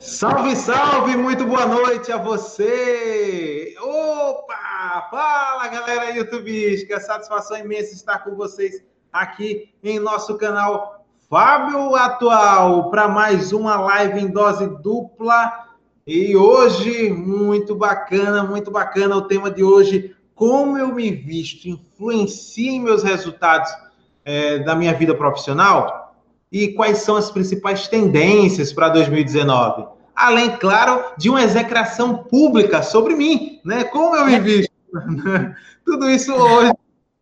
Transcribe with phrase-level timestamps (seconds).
[0.00, 1.16] Salve, salve!
[1.16, 3.74] Muito boa noite a você!
[3.82, 5.08] Opa!
[5.10, 7.00] Fala, galera youtubística!
[7.00, 14.20] Satisfação imensa estar com vocês aqui em nosso canal Fábio Atual para mais uma live
[14.20, 15.66] em dose dupla.
[16.06, 22.70] E hoje, muito bacana, muito bacana o tema de hoje, como eu me visto influencia
[22.70, 23.68] em meus resultados
[24.24, 26.07] é, da minha vida profissional?
[26.50, 29.86] E quais são as principais tendências para 2019.
[30.14, 33.84] Além, claro, de uma execração pública sobre mim, né?
[33.84, 34.72] Como eu me visto.
[35.84, 36.72] Tudo isso hoje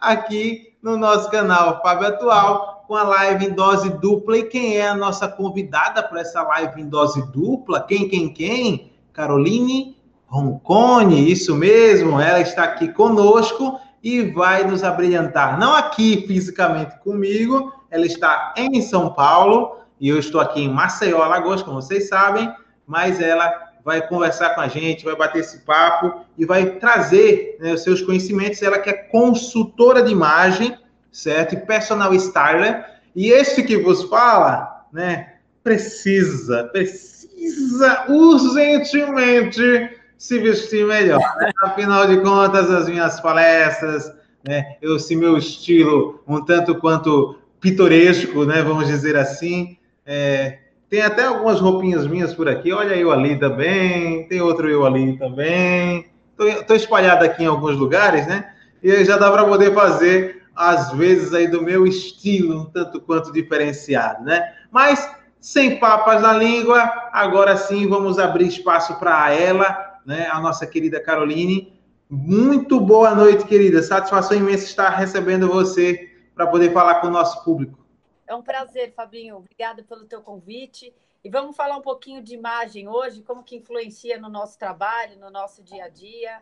[0.01, 4.39] aqui no nosso canal Fábio Atual, com a live em dose dupla.
[4.39, 7.81] E quem é a nossa convidada para essa live em dose dupla?
[7.81, 8.93] Quem, quem, quem?
[9.13, 16.99] Caroline Roncone, isso mesmo, ela está aqui conosco e vai nos abrilhantar, não aqui fisicamente
[17.01, 22.09] comigo, ela está em São Paulo e eu estou aqui em Maceió, Alagoas, como vocês
[22.09, 22.53] sabem,
[22.87, 27.73] mas ela vai conversar com a gente, vai bater esse papo e vai trazer né,
[27.73, 28.61] os seus conhecimentos.
[28.63, 30.77] Ela que é consultora de imagem,
[31.11, 31.55] certo?
[31.55, 32.85] E personal styler.
[33.15, 41.21] E este que vos fala, né, precisa, precisa urgentemente se vestir melhor.
[41.39, 41.51] Né?
[41.63, 44.13] Afinal de contas, as minhas palestras,
[44.47, 48.63] né, eu, se meu estilo um tanto quanto pitoresco, né?
[48.63, 49.77] Vamos dizer assim.
[50.05, 52.73] É, tem até algumas roupinhas minhas por aqui.
[52.73, 54.27] Olha eu ali também.
[54.29, 56.07] Tem outro eu ali também.
[56.39, 58.53] Estou espalhado aqui em alguns lugares, né?
[58.83, 63.33] E já dá para poder fazer, às vezes, aí do meu estilo, um tanto quanto
[63.33, 64.53] diferenciado, né?
[64.71, 65.11] Mas,
[65.41, 66.79] sem papas na língua,
[67.13, 70.29] agora sim vamos abrir espaço para ela, né?
[70.31, 71.73] A nossa querida Caroline.
[72.09, 73.83] Muito boa noite, querida.
[73.83, 77.85] Satisfação imensa estar recebendo você para poder falar com o nosso público.
[78.27, 79.39] É um prazer, Fabinho.
[79.39, 80.95] Obrigada pelo teu convite.
[81.25, 85.31] E vamos falar um pouquinho de imagem hoje, como que influencia no nosso trabalho, no
[85.31, 86.41] nosso dia a dia.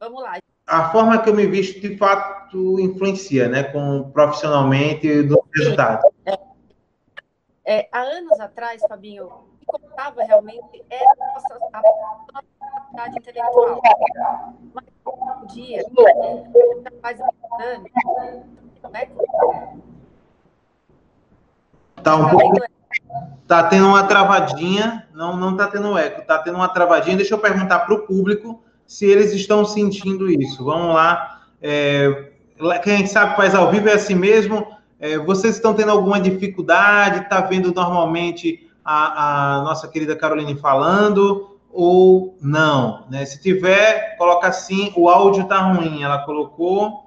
[0.00, 0.38] Vamos lá.
[0.66, 3.62] A forma que eu me visto, de fato, influencia, né?
[3.62, 6.02] Com, profissionalmente do resultado.
[6.26, 6.36] É.
[7.68, 11.82] É, há anos atrás, Fabinho, o que contava realmente era a nossa, a
[12.32, 13.80] capacidade intelectual.
[14.72, 15.82] Mas, um dia,
[18.90, 19.86] faz anos,
[22.02, 22.60] Tá um pouco.
[23.48, 27.16] Tá tendo uma travadinha, não não tá tendo eco, tá tendo uma travadinha.
[27.16, 30.64] Deixa eu perguntar para o público se eles estão sentindo isso.
[30.64, 31.42] Vamos lá.
[31.60, 32.30] É,
[32.82, 34.66] quem sabe faz ao vivo é assim mesmo.
[34.98, 37.20] É, vocês estão tendo alguma dificuldade?
[37.20, 43.04] Está vendo normalmente a, a, nossa querida Caroline falando ou não?
[43.10, 43.24] Né?
[43.24, 44.92] Se tiver, coloca assim.
[44.96, 46.02] O áudio está ruim.
[46.02, 47.05] Ela colocou.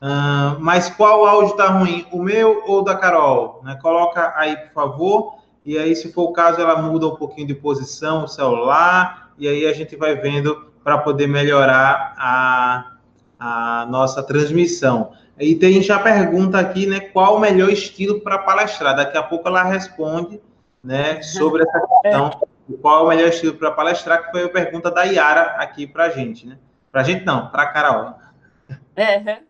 [0.00, 2.06] Uh, mas qual áudio está ruim?
[2.12, 3.60] O meu ou da Carol?
[3.64, 3.76] Né?
[3.82, 5.38] Coloca aí, por favor.
[5.64, 9.46] E aí, se for o caso, ela muda um pouquinho de posição, o celular, e
[9.46, 12.92] aí a gente vai vendo para poder melhorar a,
[13.38, 15.12] a nossa transmissão.
[15.38, 17.00] E tem já pergunta aqui, né?
[17.00, 18.96] Qual o melhor estilo para palestrar?
[18.96, 20.40] Daqui a pouco ela responde,
[20.82, 21.20] né?
[21.22, 22.40] Sobre essa questão.
[22.80, 24.24] Qual o melhor estilo para palestrar?
[24.24, 26.58] Que foi a pergunta da Yara aqui para a gente, né?
[26.90, 28.14] Para a gente não, para a Carol.
[28.96, 29.47] É.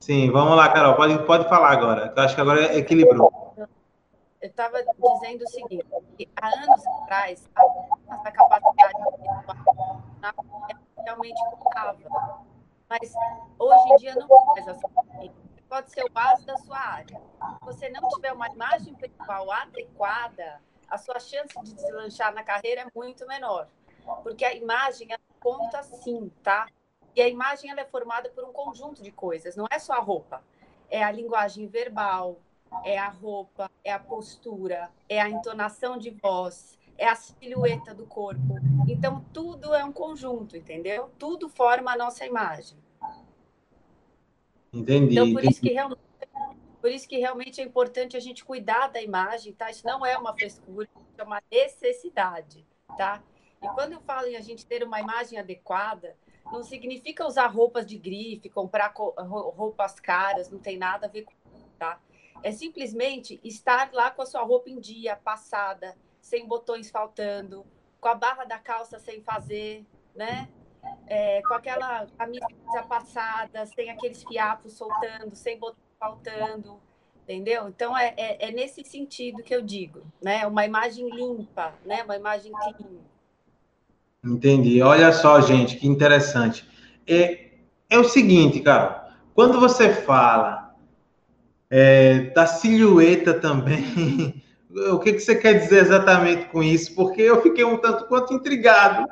[0.00, 3.56] Sim, vamos lá, Carol, pode, pode falar agora, eu acho que agora equilibrou.
[4.40, 5.84] Eu estava dizendo o seguinte,
[6.16, 9.02] que há anos atrás, a, capacidade de
[11.02, 11.98] realmente contava.
[12.88, 13.12] Mas
[13.58, 14.86] hoje em dia não é mais assim.
[15.68, 17.20] Pode ser o base da sua área.
[17.58, 22.82] Se você não tiver uma imagem principal adequada, a sua chance de deslanchar na carreira
[22.82, 23.68] é muito menor.
[24.22, 25.08] Porque a imagem
[25.40, 26.68] conta sim, tá?
[27.18, 29.98] E a imagem ela é formada por um conjunto de coisas, não é só a
[29.98, 30.40] roupa.
[30.88, 32.38] É a linguagem verbal,
[32.84, 38.06] é a roupa, é a postura, é a entonação de voz, é a silhueta do
[38.06, 38.54] corpo.
[38.86, 41.10] Então, tudo é um conjunto, entendeu?
[41.18, 42.78] Tudo forma a nossa imagem.
[44.72, 45.14] Entendi.
[45.14, 46.00] Então, por isso que realmente,
[46.80, 49.68] por isso que realmente é importante a gente cuidar da imagem, tá?
[49.68, 52.64] Isso não é uma frescura, é uma necessidade,
[52.96, 53.20] tá?
[53.60, 56.16] E quando eu falo em a gente ter uma imagem adequada,
[56.52, 61.32] não significa usar roupas de grife, comprar roupas caras, não tem nada a ver com
[61.54, 62.00] isso, tá?
[62.42, 67.66] É simplesmente estar lá com a sua roupa em dia, passada, sem botões faltando,
[68.00, 69.84] com a barra da calça sem fazer,
[70.14, 70.48] né?
[71.06, 72.46] É, com aquela camisa
[72.88, 76.80] passada, sem aqueles fiapos soltando, sem botão faltando,
[77.22, 77.68] entendeu?
[77.68, 80.46] Então é, é, é, nesse sentido que eu digo, né?
[80.46, 82.02] Uma imagem limpa, né?
[82.04, 83.00] Uma imagem clean.
[84.24, 84.82] Entendi.
[84.82, 86.68] Olha só, gente, que interessante.
[87.06, 87.50] É,
[87.88, 90.74] é o seguinte, cara, quando você fala
[91.70, 94.42] é, da silhueta também,
[94.92, 96.94] o que, que você quer dizer exatamente com isso?
[96.94, 99.08] Porque eu fiquei um tanto quanto intrigado.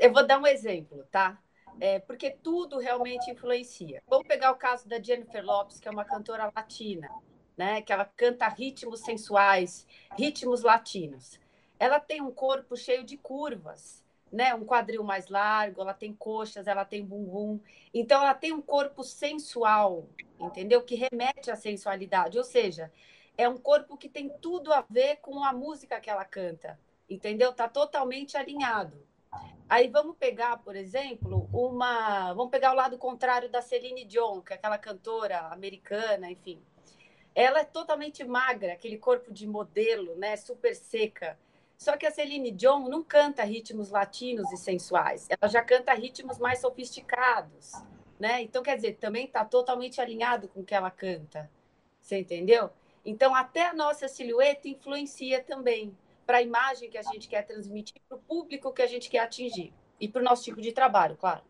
[0.00, 1.38] eu vou dar um exemplo, tá?
[1.80, 4.02] É, porque tudo realmente influencia.
[4.08, 7.08] Vamos pegar o caso da Jennifer Lopes, que é uma cantora latina,
[7.56, 7.82] né?
[7.82, 9.86] Que ela canta ritmos sensuais,
[10.16, 11.41] ritmos latinos.
[11.78, 14.54] Ela tem um corpo cheio de curvas, né?
[14.54, 17.60] Um quadril mais largo, ela tem coxas, ela tem bumbum.
[17.92, 20.08] Então ela tem um corpo sensual,
[20.40, 20.82] entendeu?
[20.82, 22.90] Que remete à sensualidade, ou seja,
[23.36, 26.78] é um corpo que tem tudo a ver com a música que ela canta,
[27.08, 27.52] entendeu?
[27.52, 29.06] Tá totalmente alinhado.
[29.68, 32.34] Aí vamos pegar, por exemplo, uma.
[32.34, 36.62] Vamos pegar o lado contrário da Celine Dion, que é aquela cantora americana, enfim.
[37.34, 40.36] Ela é totalmente magra, aquele corpo de modelo, né?
[40.36, 41.38] Super seca.
[41.82, 45.26] Só que a Celine Dion não canta ritmos latinos e sensuais.
[45.28, 47.72] Ela já canta ritmos mais sofisticados,
[48.20, 48.40] né?
[48.40, 51.50] Então, quer dizer, também está totalmente alinhado com o que ela canta.
[52.00, 52.70] Você entendeu?
[53.04, 55.92] Então, até a nossa silhueta influencia também
[56.24, 59.18] para a imagem que a gente quer transmitir, para o público que a gente quer
[59.18, 61.42] atingir e para o nosso tipo de trabalho, claro.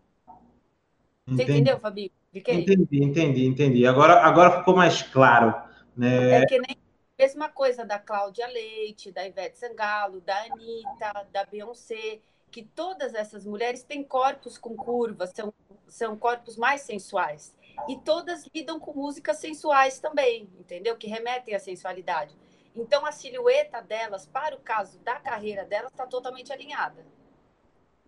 [1.26, 2.11] Você entendeu, Fabio?
[2.35, 3.87] Entendi, entendi, entendi.
[3.87, 5.55] Agora, agora ficou mais claro.
[5.94, 6.40] Né?
[6.40, 6.81] É que nem
[7.19, 12.20] mesma coisa da Cláudia Leite, da Ivete Sangalo, da Anitta, da Beyoncé,
[12.50, 15.53] que todas essas mulheres têm corpos com curvas, são,
[15.88, 17.55] são corpos mais sensuais.
[17.88, 20.97] E todas lidam com músicas sensuais também, entendeu?
[20.97, 22.37] Que remetem à sensualidade.
[22.76, 27.05] Então, a silhueta delas, para o caso da carreira delas, está totalmente alinhada.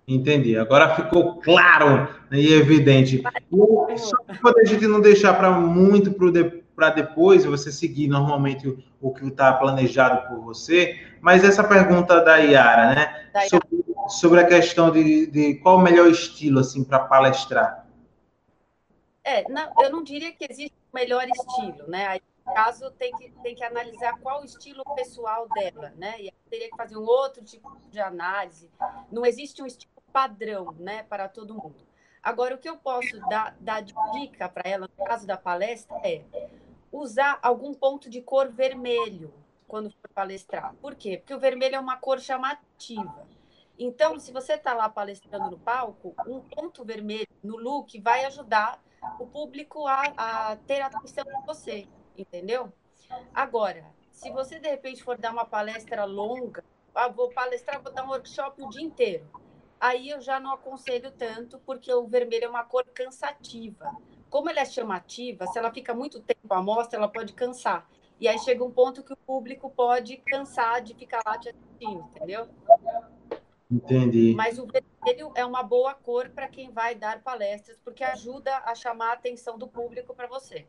[0.07, 0.57] Entendi.
[0.57, 3.23] Agora ficou claro e evidente.
[3.97, 4.17] Só
[4.53, 6.15] para a gente não deixar para muito
[6.75, 8.77] para depois, você seguir normalmente
[9.09, 13.31] o, que está planejado por você, mas essa pergunta da Yara, né?
[13.33, 13.49] Da Yara.
[13.49, 17.87] Sobre, sobre, a questão de, de qual o melhor estilo assim para palestrar.
[19.23, 22.07] É, não, eu não diria que existe o melhor estilo, né?
[22.07, 26.15] Aí caso, tem que, tem que analisar qual o estilo pessoal dela, né?
[26.21, 28.71] E teria que fazer um outro tipo de análise.
[29.11, 31.75] Não existe um estilo padrão, né, para todo mundo.
[32.23, 35.97] Agora, o que eu posso dar, dar de dica para ela, no caso da palestra,
[36.05, 36.23] é
[36.99, 39.33] usar algum ponto de cor vermelho
[39.67, 40.75] quando for palestrar.
[40.81, 41.19] Por quê?
[41.19, 43.27] Porque o vermelho é uma cor chamativa.
[43.79, 48.81] Então, se você está lá palestrando no palco, um ponto vermelho no look vai ajudar
[49.19, 52.73] o público a, a ter atenção em você entendeu?
[53.33, 56.65] Agora, se você de repente for dar uma palestra longa,
[56.95, 59.27] ah, vou palestrar, vou dar um workshop o dia inteiro.
[59.81, 63.95] Aí eu já não aconselho tanto, porque o vermelho é uma cor cansativa.
[64.35, 67.89] Como ela é chamativa, se ela fica muito tempo à mostra, ela pode cansar.
[68.21, 72.05] E aí chega um ponto que o público pode cansar de ficar lá te assistindo,
[72.17, 72.49] entendeu?
[73.71, 74.35] Entendi.
[74.37, 78.75] Mas o vermelho é uma boa cor para quem vai dar palestras, porque ajuda a
[78.75, 80.67] chamar a atenção do público para você.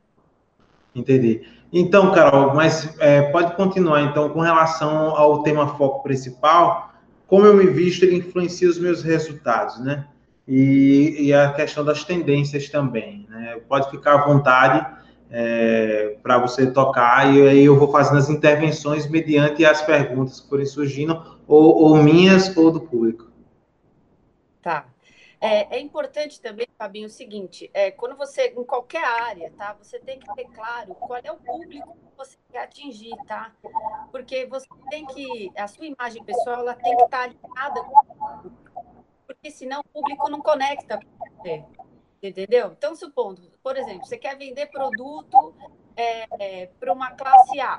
[0.94, 1.50] Entendi.
[1.74, 6.94] Então, Carol, mas é, pode continuar, então, com relação ao tema foco principal,
[7.26, 10.08] como eu me visto, ele influencia os meus resultados, né?
[10.48, 13.62] E, e a questão das tendências também, né?
[13.68, 14.86] Pode ficar à vontade
[15.30, 20.50] é, para você tocar, e aí eu vou fazendo as intervenções mediante as perguntas que
[20.50, 23.32] forem surgindo, ou, ou minhas ou do público.
[24.62, 24.88] Tá.
[25.40, 29.76] É, é, importante também, Fabinho, o seguinte: é, quando você, em qualquer área, tá?
[29.80, 33.52] Você tem que ter claro qual é o público que você quer atingir, tá?
[34.12, 35.52] Porque você tem que.
[35.56, 38.86] A sua imagem pessoal ela tem que estar alinhada com o público.
[39.28, 41.64] Porque senão o público não conecta com você.
[42.28, 42.72] Entendeu?
[42.72, 45.54] Então, supondo, por exemplo, você quer vender produto
[45.96, 47.78] é, é para uma classe A,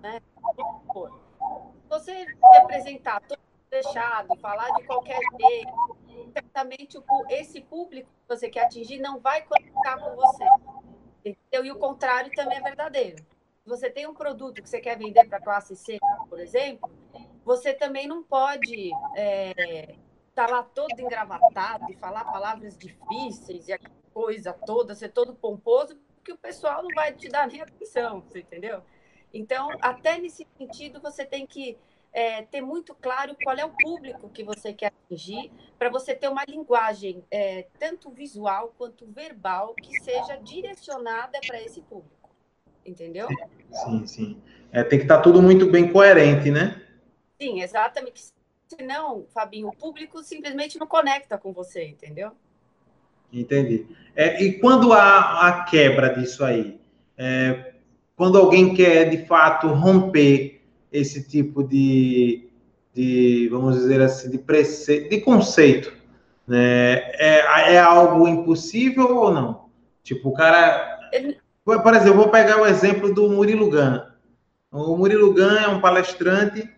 [0.00, 0.20] né?
[1.88, 8.66] Você se apresentar todo fechado, falar de qualquer jeito, certamente esse público que você quer
[8.66, 10.44] atingir não vai conectar com você.
[11.24, 11.64] Entendeu?
[11.64, 13.24] E o contrário também é verdadeiro.
[13.64, 16.88] Se você tem um produto que você quer vender para a classe C, por exemplo,
[17.44, 18.92] você também não pode
[20.34, 23.78] estar tá lá todo engravatado e falar palavras difíceis e a
[24.12, 28.40] coisa toda, ser todo pomposo, porque o pessoal não vai te dar nem atenção, você
[28.40, 28.82] entendeu?
[29.32, 31.78] Então, até nesse sentido, você tem que
[32.12, 36.28] é, ter muito claro qual é o público que você quer atingir, para você ter
[36.28, 42.30] uma linguagem é, tanto visual quanto verbal que seja direcionada para esse público.
[42.84, 43.28] Entendeu?
[43.70, 44.42] Sim, sim.
[44.72, 46.80] É, tem que estar tá tudo muito bem coerente, né?
[47.40, 48.33] Sim, exatamente.
[48.76, 52.32] Senão, Fabinho, o público simplesmente não conecta com você, entendeu?
[53.32, 53.86] Entendi.
[54.14, 56.78] É, e quando há a quebra disso aí?
[57.16, 57.74] É,
[58.16, 60.62] quando alguém quer, de fato, romper
[60.92, 62.48] esse tipo de,
[62.92, 65.08] de vamos dizer assim, de, prece...
[65.08, 65.92] de conceito,
[66.46, 66.94] né?
[67.14, 69.64] É, é algo impossível ou não?
[70.02, 71.00] Tipo, o cara...
[71.64, 74.14] Por exemplo, vou pegar o exemplo do Murilo Gana.
[74.70, 76.68] O Murilo Gun é um palestrante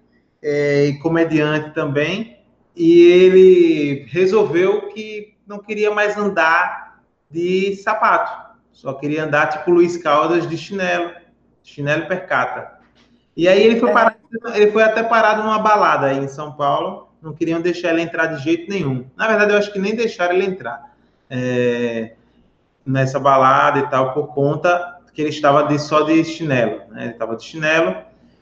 [0.43, 2.39] é, e comediante também,
[2.75, 7.01] e ele resolveu que não queria mais andar
[7.31, 11.11] de sapato, só queria andar tipo Luiz Caldas de chinelo,
[11.63, 12.77] chinelo percata.
[13.37, 14.17] E aí ele foi, parado,
[14.55, 18.27] ele foi até parado numa balada aí em São Paulo, não queriam deixar ele entrar
[18.27, 19.07] de jeito nenhum.
[19.17, 20.95] Na verdade, eu acho que nem deixaram ele entrar
[21.29, 22.13] é,
[22.85, 27.05] nessa balada e tal, por conta que ele estava de, só de chinelo, né?
[27.05, 27.97] Ele estava de chinelo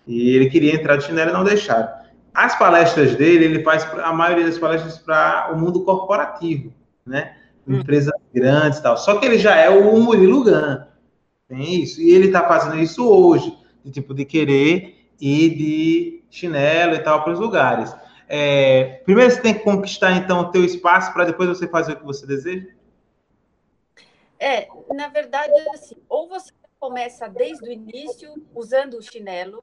[0.06, 1.88] e ele queria entrar de chinelo e não deixaram.
[2.32, 6.72] As palestras dele, ele faz a maioria das palestras para o mundo corporativo,
[7.06, 7.36] né?
[7.66, 7.76] Hum.
[7.76, 8.96] Empresas grandes e tal.
[8.96, 10.84] Só que ele já é o Murilo Gun.
[11.48, 12.00] Tem isso.
[12.00, 17.22] E ele está fazendo isso hoje, de tipo de querer ir de chinelo e tal
[17.22, 17.94] para os lugares.
[18.28, 21.96] É, primeiro você tem que conquistar então o teu espaço para depois você fazer o
[21.96, 22.66] que você deseja?
[24.40, 29.62] É, na verdade, assim, ou você começa desde o início usando o chinelo,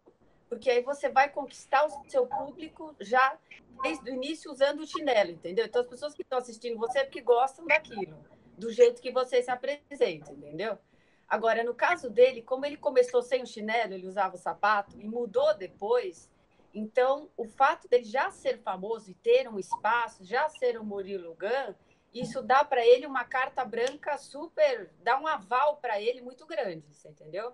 [0.52, 3.40] porque aí você vai conquistar o seu público já
[3.82, 5.66] desde o início usando o chinelo, entendeu?
[5.66, 8.18] Então as pessoas que estão assistindo você é porque gostam daquilo,
[8.58, 10.78] do jeito que você se apresenta, entendeu?
[11.26, 15.06] Agora, no caso dele, como ele começou sem o chinelo, ele usava o sapato e
[15.06, 16.30] mudou depois,
[16.74, 21.34] então o fato dele já ser famoso e ter um espaço, já ser um Murilo
[21.36, 21.74] Gun,
[22.14, 26.94] isso dá para ele uma carta branca super, dá um aval para ele muito grande,
[26.94, 27.54] você entendeu?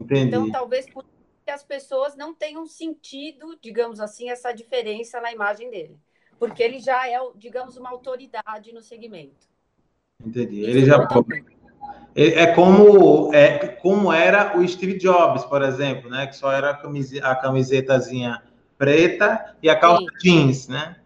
[0.00, 0.28] Entendi.
[0.28, 1.04] Então, talvez por
[1.48, 5.98] que as pessoas não tenham sentido, digamos assim, essa diferença na imagem dele,
[6.38, 9.48] porque ele já é, digamos, uma autoridade no segmento.
[10.22, 10.60] Entendi.
[10.60, 10.96] Ele já
[12.14, 16.26] é, é como é como era o Steve Jobs, por exemplo, né?
[16.26, 18.42] Que só era a, camiseta, a camisetazinha
[18.76, 20.18] preta e a calça Sim.
[20.20, 21.00] jeans, né?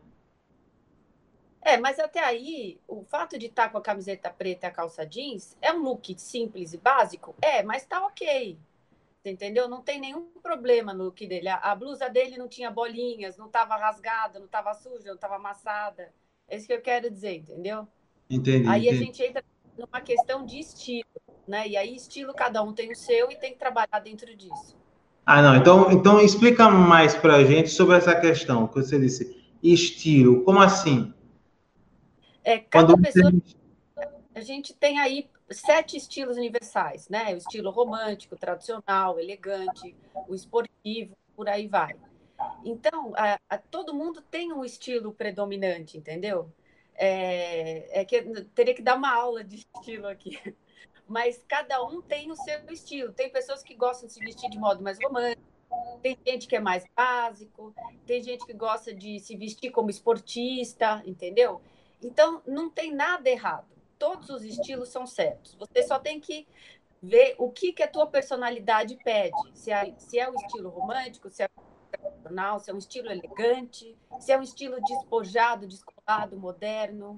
[1.60, 4.72] É, mas até aí, o fato de estar tá com a camiseta preta e a
[4.72, 7.32] calça jeans é um look simples e básico?
[7.40, 8.58] É, mas tá ok.
[9.24, 9.68] Entendeu?
[9.68, 11.48] Não tem nenhum problema no look dele.
[11.48, 15.36] A, a blusa dele não tinha bolinhas, não estava rasgada, não estava suja, não estava
[15.36, 16.12] amassada.
[16.48, 17.86] É isso que eu quero dizer, entendeu?
[18.28, 18.68] Entendi.
[18.68, 19.02] Aí entendi.
[19.02, 19.44] a gente entra
[19.78, 21.06] numa questão de estilo,
[21.46, 21.68] né?
[21.68, 24.76] E aí, estilo, cada um tem o seu e tem que trabalhar dentro disso.
[25.24, 25.56] Ah, não.
[25.56, 29.40] Então, então explica mais para a gente sobre essa questão que você disse.
[29.62, 31.14] Estilo, como assim?
[32.42, 33.30] É, cada Quando pessoa.
[33.30, 33.56] Você...
[34.34, 37.34] A gente tem aí sete estilos universais, né?
[37.34, 39.94] O estilo romântico, tradicional, elegante,
[40.28, 41.96] o esportivo, por aí vai.
[42.64, 46.52] Então, a, a, todo mundo tem um estilo predominante, entendeu?
[46.94, 48.22] É, é, que
[48.54, 50.38] teria que dar uma aula de estilo aqui.
[51.08, 53.12] Mas cada um tem o seu estilo.
[53.12, 55.42] Tem pessoas que gostam de se vestir de modo mais romântico,
[56.02, 57.74] tem gente que é mais básico,
[58.06, 61.60] tem gente que gosta de se vestir como esportista, entendeu?
[62.02, 63.66] Então, não tem nada errado.
[64.02, 65.54] Todos os estilos são certos.
[65.54, 66.44] Você só tem que
[67.00, 69.36] ver o que, que a tua personalidade pede.
[69.54, 71.48] Se é, se é o estilo romântico, se é
[71.88, 77.14] tradicional, se é um estilo elegante, se é um estilo despojado, descolado, moderno,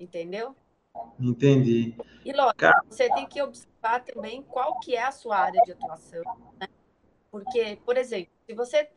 [0.00, 0.56] entendeu?
[1.20, 1.94] Entendi.
[2.24, 6.22] E lógico, você tem que observar também qual que é a sua área de atuação,
[6.58, 6.66] né?
[7.30, 8.88] Porque, por exemplo, se você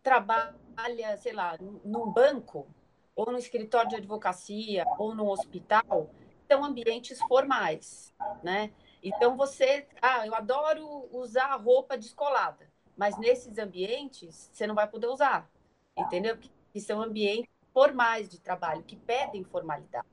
[0.00, 2.68] trabalha, sei lá, num banco,
[3.16, 6.08] ou no escritório de advocacia, ou no hospital,
[6.54, 8.70] são ambientes formais, né?
[9.02, 15.08] Então você, ah, eu adoro usar roupa descolada, mas nesses ambientes você não vai poder
[15.08, 15.50] usar,
[15.98, 16.36] entendeu?
[16.36, 20.06] Porque são ambientes formais de trabalho que pedem formalidade,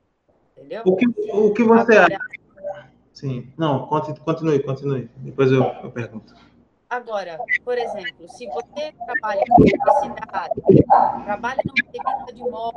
[0.56, 0.82] entendeu?
[0.84, 2.88] O que, o que você Agora, acha?
[3.14, 5.10] Sim, não, continue, continue.
[5.18, 6.34] Depois eu, eu pergunto.
[6.92, 10.60] Agora, por exemplo, se você trabalha com publicidade,
[11.24, 12.76] trabalha numa revista de moda,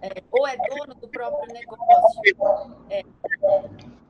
[0.00, 2.22] é, ou é dono do próprio negócio,
[2.88, 3.02] é,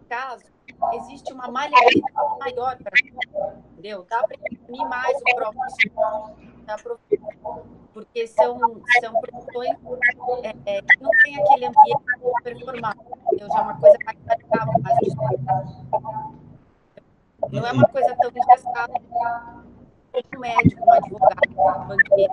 [0.08, 0.44] caso,
[0.92, 2.92] existe uma maleabilidade maior para
[3.72, 4.06] entendeu?
[4.08, 5.62] Dá para imprimir mais o próprio
[6.64, 6.98] pra,
[7.92, 8.56] porque são,
[9.00, 9.76] são produções
[10.44, 12.94] é, é, que não tem aquele ambiente super formal,
[13.26, 13.48] entendeu?
[13.48, 14.96] Já é uma coisa mais radical, mais
[17.52, 21.42] não é uma coisa tão engessada como um médico, um advogado,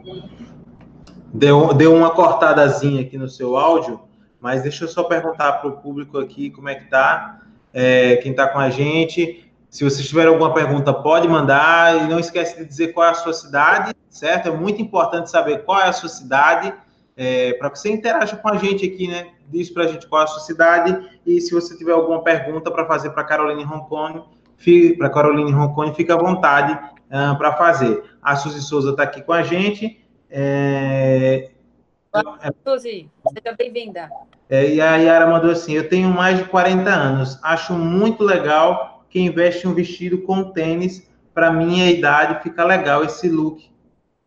[0.05, 0.49] um.
[1.33, 4.01] Deu, deu uma cortadazinha aqui no seu áudio,
[4.39, 7.41] mas deixa eu só perguntar para o público aqui como é que tá,
[7.73, 9.45] é, quem está com a gente.
[9.69, 12.03] Se vocês tiverem alguma pergunta, pode mandar.
[12.03, 14.47] E não esquece de dizer qual é a sua cidade, certo?
[14.47, 16.73] É muito importante saber qual é a sua cidade,
[17.15, 19.27] é, para que você interaja com a gente aqui, né?
[19.47, 21.19] Diz para a gente qual é a sua cidade.
[21.25, 24.23] E se você tiver alguma pergunta para fazer para Caroline Roncone,
[24.97, 28.03] para Caroline Roncone, fica à vontade uh, para fazer.
[28.21, 30.03] A Suzy Souza está aqui com a gente.
[30.29, 31.51] É...
[32.65, 34.09] Suzy, seja bem-vinda.
[34.49, 39.05] É, e a Yara mandou assim: Eu tenho mais de 40 anos, acho muito legal
[39.09, 43.69] quem veste um vestido com tênis para minha idade fica legal esse look.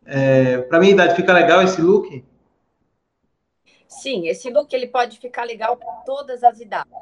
[0.06, 2.24] É, para minha idade fica legal esse look?
[3.86, 6.92] Sim, esse look ele pode ficar legal para todas as idades.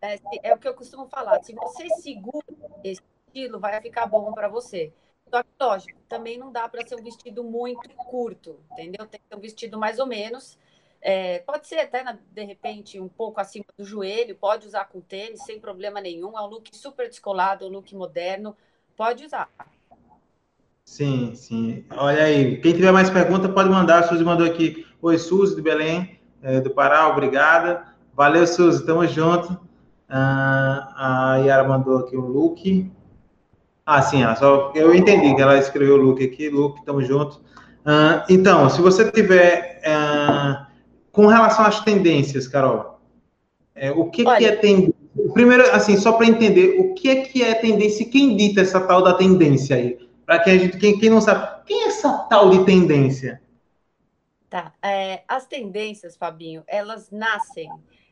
[0.00, 1.42] É, é, o que eu costumo falar.
[1.42, 2.46] Se você segura
[2.84, 4.92] esse estilo, vai ficar bom para você.
[5.28, 9.06] Só que, lógico, também não dá para ser um vestido muito curto, entendeu?
[9.06, 10.58] Tem que ser um vestido mais ou menos.
[11.00, 12.02] É, pode ser até,
[12.32, 16.36] de repente, um pouco acima do joelho, pode usar com tênis, sem problema nenhum.
[16.36, 18.56] É um look super descolado, um look moderno,
[18.96, 19.48] pode usar.
[20.84, 21.84] Sim, sim.
[21.90, 23.98] Olha aí, quem tiver mais pergunta pode mandar.
[23.98, 24.86] A Suzy mandou aqui.
[25.02, 27.94] Oi, Suzy, de Belém, é, do Pará, obrigada.
[28.14, 29.67] Valeu, Suzy, tamo junto.
[30.08, 32.90] Ah, a Yara mandou aqui um look.
[33.84, 36.48] Ah, sim, ela só, eu entendi que ela escreveu o look aqui.
[36.48, 37.40] Look, tamo junto.
[37.84, 39.80] Ah, então, se você tiver.
[39.86, 40.68] Ah,
[41.12, 43.00] com relação às tendências, Carol,
[43.74, 44.94] é, o que, que é tendência?
[45.32, 48.80] Primeiro, assim, só para entender, o que é que é tendência e quem dita essa
[48.80, 49.98] tal da tendência aí?
[50.24, 53.42] Para quem, a gente, quem, quem não sabe, quem é essa tal de tendência?
[54.48, 54.72] Tá.
[54.82, 57.68] É, as tendências, Fabinho, elas nascem,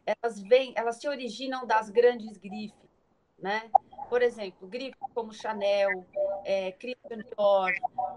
[0.06, 2.88] elas vêm, elas se originam das grandes grifes,
[3.36, 3.68] né?
[4.08, 6.06] Por exemplo, grifes como Chanel,
[6.44, 7.72] é, Christian Dior,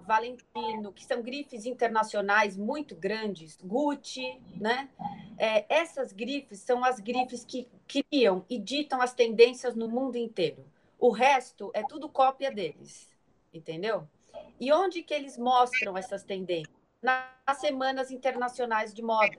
[0.05, 4.87] Valentino, que são grifes internacionais muito grandes, Gucci, né?
[5.37, 10.63] É, essas grifes são as grifes que criam e ditam as tendências no mundo inteiro.
[10.99, 13.09] O resto é tudo cópia deles,
[13.51, 14.07] entendeu?
[14.59, 16.78] E onde que eles mostram essas tendências?
[17.01, 19.37] Nas semanas internacionais de moda,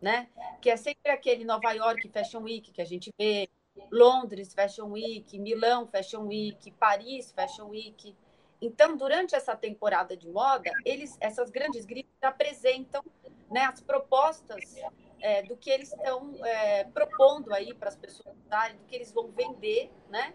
[0.00, 0.28] né?
[0.60, 3.48] Que é sempre aquele Nova York Fashion Week que a gente vê,
[3.90, 8.16] Londres Fashion Week, Milão Fashion Week, Paris Fashion Week.
[8.60, 13.02] Então, durante essa temporada de moda, eles, essas grandes grifes apresentam
[13.50, 14.76] né, as propostas
[15.20, 19.12] é, do que eles estão é, propondo aí para as pessoas usarem, do que eles
[19.12, 20.34] vão vender, né?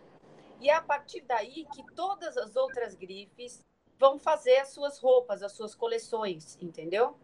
[0.59, 3.63] E é a partir daí que todas as outras grifes
[3.99, 7.15] vão fazer as suas roupas, as suas coleções, entendeu?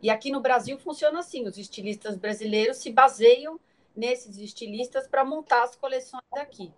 [0.00, 3.58] E aqui no Brasil funciona assim: os estilistas brasileiros se baseiam
[3.96, 6.72] nesses estilistas para montar as coleções aqui.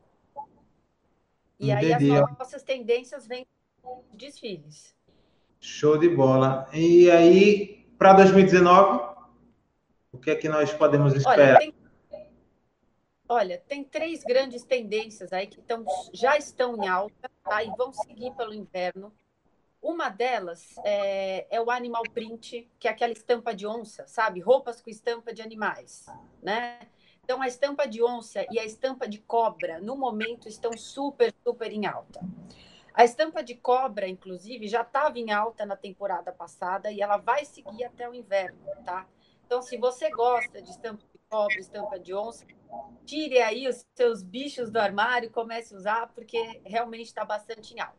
[1.59, 2.13] E Entendi.
[2.13, 3.47] aí as nossas tendências vêm
[4.13, 4.95] de desfiles.
[5.59, 6.69] Show de bola.
[6.73, 9.17] E aí, para 2019,
[10.13, 11.57] o que é que nós podemos esperar?
[11.57, 11.75] Olha tem,
[13.29, 17.63] olha, tem três grandes tendências aí que tão, já estão em alta tá?
[17.63, 19.13] e vão seguir pelo inverno.
[19.81, 24.41] Uma delas é, é, o animal print, que é aquela estampa de onça, sabe?
[24.41, 26.07] Roupas com estampa de animais,
[26.43, 26.81] né?
[27.23, 31.73] Então, a estampa de onça e a estampa de cobra, no momento, estão super, super
[31.73, 32.21] em alta.
[32.95, 37.45] A estampa de cobra, inclusive, já estava em alta na temporada passada e ela vai
[37.45, 39.07] seguir até o inverno, tá?
[39.45, 42.47] Então, se você gosta de estampa de cobra, estampa de onça,
[43.05, 47.75] tire aí os seus bichos do armário e comece a usar, porque realmente está bastante
[47.75, 47.97] em alta.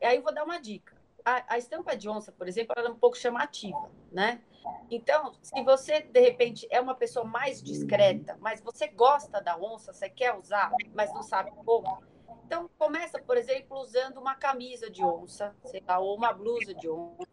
[0.00, 0.98] E aí eu vou dar uma dica.
[1.24, 4.42] A, a estampa de onça, por exemplo, ela é um pouco chamativa, né?
[4.90, 9.92] Então, se você, de repente, é uma pessoa mais discreta, mas você gosta da onça,
[9.92, 12.02] você quer usar, mas não sabe como,
[12.46, 16.88] então começa, por exemplo, usando uma camisa de onça, sei lá, ou uma blusa de
[16.88, 17.28] onça,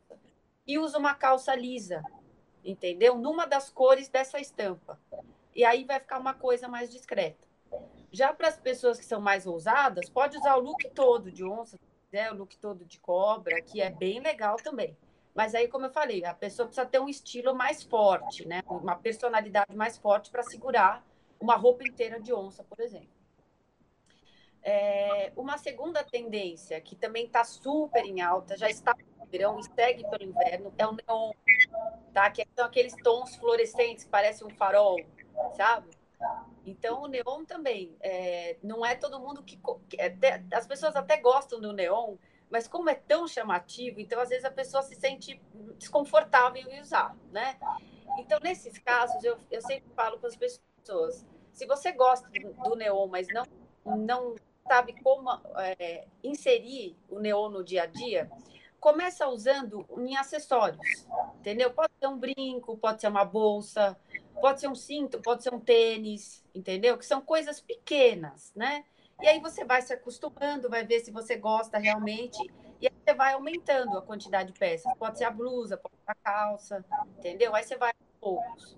[0.65, 2.03] e usa uma calça lisa,
[2.69, 3.17] entendeu?
[3.17, 4.99] Numa das cores dessa estampa.
[5.55, 7.47] E aí vai ficar uma coisa mais discreta.
[8.11, 11.79] Já para as pessoas que são mais ousadas, pode usar o look todo de onça,
[12.11, 12.31] né?
[12.31, 14.95] o look todo de cobra, que é bem legal também.
[15.33, 18.63] Mas aí, como eu falei, a pessoa precisa ter um estilo mais forte, né?
[18.67, 21.05] Uma personalidade mais forte para segurar
[21.39, 23.09] uma roupa inteira de onça, por exemplo.
[24.63, 28.95] É, uma segunda tendência que também está super em alta, já está
[29.31, 31.31] verão e segue pelo inverno, é o neon,
[32.13, 32.29] tá?
[32.29, 34.99] Que são aqueles tons fluorescentes que parecem um farol,
[35.55, 35.89] sabe?
[36.65, 37.95] Então, o neon também.
[38.01, 39.59] É, não é todo mundo que.
[39.89, 40.15] que é,
[40.51, 42.15] as pessoas até gostam do neon,
[42.49, 45.41] mas como é tão chamativo, então às vezes a pessoa se sente
[45.77, 47.57] desconfortável em usar, né?
[48.17, 53.07] Então, nesses casos, eu, eu sempre falo para as pessoas: se você gosta do neon,
[53.07, 53.45] mas não,
[53.85, 54.35] não
[54.67, 58.29] sabe como é, inserir o neon no dia a dia,
[58.79, 61.07] começa usando em acessórios,
[61.39, 61.71] entendeu?
[61.71, 63.97] Pode ser um brinco, pode ser uma bolsa,
[64.39, 66.97] pode ser um cinto, pode ser um tênis, entendeu?
[66.97, 68.85] Que são coisas pequenas, né?
[69.21, 72.37] E aí você vai se acostumando, vai ver se você gosta realmente,
[72.79, 74.93] e aí você vai aumentando a quantidade de peças.
[74.97, 76.85] Pode ser a blusa, pode ser a calça,
[77.17, 77.55] entendeu?
[77.55, 78.77] Aí você vai aos poucos.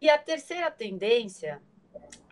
[0.00, 1.62] E a terceira tendência,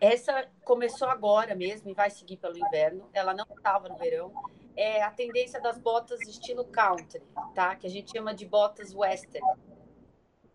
[0.01, 4.33] essa começou agora mesmo e vai seguir pelo inverno, ela não estava no verão,
[4.79, 7.21] é a tendência das botas estilo country,
[7.53, 7.75] tá?
[7.75, 9.45] Que a gente chama de botas western.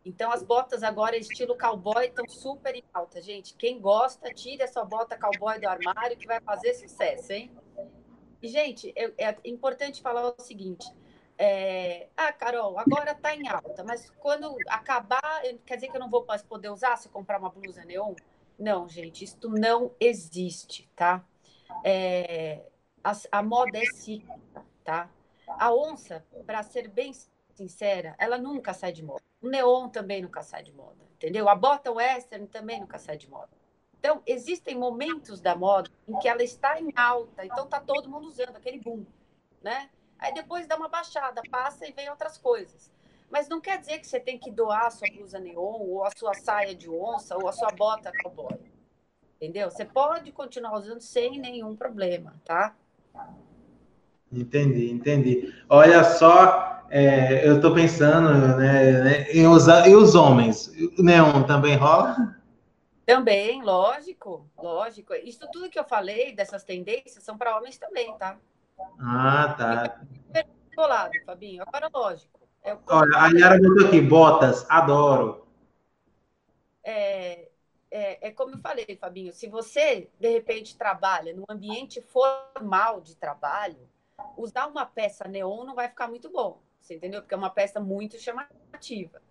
[0.05, 3.53] Então, as botas agora, estilo cowboy, estão super em alta, gente.
[3.55, 7.51] Quem gosta, tire a sua bota cowboy do armário, que vai fazer sucesso, hein?
[8.41, 10.85] E, gente, é, é importante falar o seguinte:
[11.37, 16.09] é, ah, Carol, agora está em alta, mas quando acabar, quer dizer que eu não
[16.09, 18.13] vou mais poder usar se comprar uma blusa neon?
[18.57, 21.25] Não, gente, isso não existe, tá?
[21.83, 22.61] É,
[23.03, 25.09] a, a moda é cíclica, tá?
[25.47, 27.11] A onça, para ser bem
[27.53, 29.21] sincera, ela nunca sai de moda.
[29.41, 31.49] O neon também nunca sai de moda, entendeu?
[31.49, 33.49] A bota western também nunca sai de moda.
[33.99, 38.27] Então, existem momentos da moda em que ela está em alta, então tá todo mundo
[38.27, 39.05] usando aquele boom,
[39.61, 39.89] né?
[40.17, 42.91] Aí depois dá uma baixada, passa e vem outras coisas.
[43.29, 46.11] Mas não quer dizer que você tem que doar a sua blusa neon, ou a
[46.15, 48.59] sua saia de onça, ou a sua bota cowboy.
[49.35, 49.69] Entendeu?
[49.69, 52.75] Você pode continuar usando sem nenhum problema, tá?
[54.31, 55.53] Entendi, entendi.
[55.69, 59.87] Olha só, é, eu estou pensando né, né, em usar.
[59.87, 60.71] E os homens?
[60.97, 62.35] O neon também rola?
[63.05, 65.13] Também, lógico, lógico.
[65.13, 68.37] Isso tudo que eu falei dessas tendências são para homens também, tá?
[68.99, 70.01] Ah, tá.
[70.75, 71.63] Colado, Fabinho.
[71.67, 72.39] Agora, lógico.
[72.63, 75.45] É Olha, a Yara botou aqui, botas, adoro.
[76.83, 77.49] É,
[77.93, 83.15] é, é, como eu falei, Fabinho, se você, de repente, trabalha no ambiente formal de
[83.15, 83.87] trabalho,
[84.35, 87.21] usar uma peça neon não vai ficar muito bom, você entendeu?
[87.21, 89.21] Porque é uma peça muito chamativa.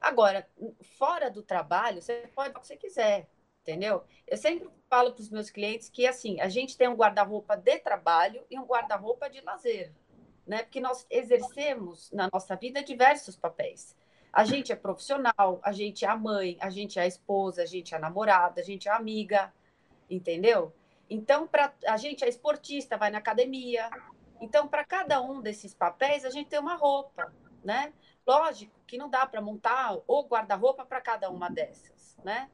[0.00, 0.48] Agora,
[0.96, 3.28] fora do trabalho, você pode o que você quiser,
[3.62, 4.04] entendeu?
[4.24, 7.76] Eu sempre falo para os meus clientes que, assim, a gente tem um guarda-roupa de
[7.80, 9.92] trabalho e um guarda-roupa de lazer,
[10.46, 10.62] né?
[10.62, 13.96] Porque nós exercemos na nossa vida diversos papéis.
[14.32, 17.66] A gente é profissional, a gente é a mãe, a gente é a esposa, a
[17.66, 19.52] gente é a namorada, a gente é a amiga,
[20.08, 20.72] entendeu?
[21.10, 23.90] Então, para a gente é esportista, vai na academia.
[24.40, 27.30] Então, para cada um desses papéis, a gente tem uma roupa,
[27.62, 27.92] né?
[28.26, 32.48] Lógico que não dá para montar o guarda-roupa para cada uma dessas, né?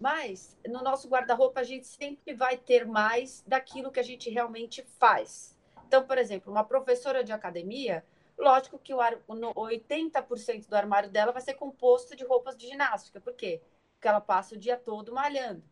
[0.00, 4.82] Mas no nosso guarda-roupa a gente sempre vai ter mais daquilo que a gente realmente
[4.98, 5.56] faz.
[5.86, 8.04] Então, por exemplo, uma professora de academia,
[8.38, 13.20] lógico que o 80% do armário dela vai ser composto de roupas de ginástica.
[13.20, 13.62] Por quê?
[13.94, 15.62] Porque ela passa o dia todo malhando,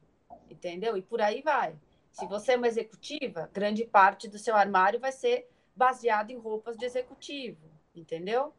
[0.49, 0.97] entendeu?
[0.97, 1.77] E por aí vai.
[2.13, 6.77] Se você é uma executiva, grande parte do seu armário vai ser baseado em roupas
[6.77, 8.53] de executivo, entendeu?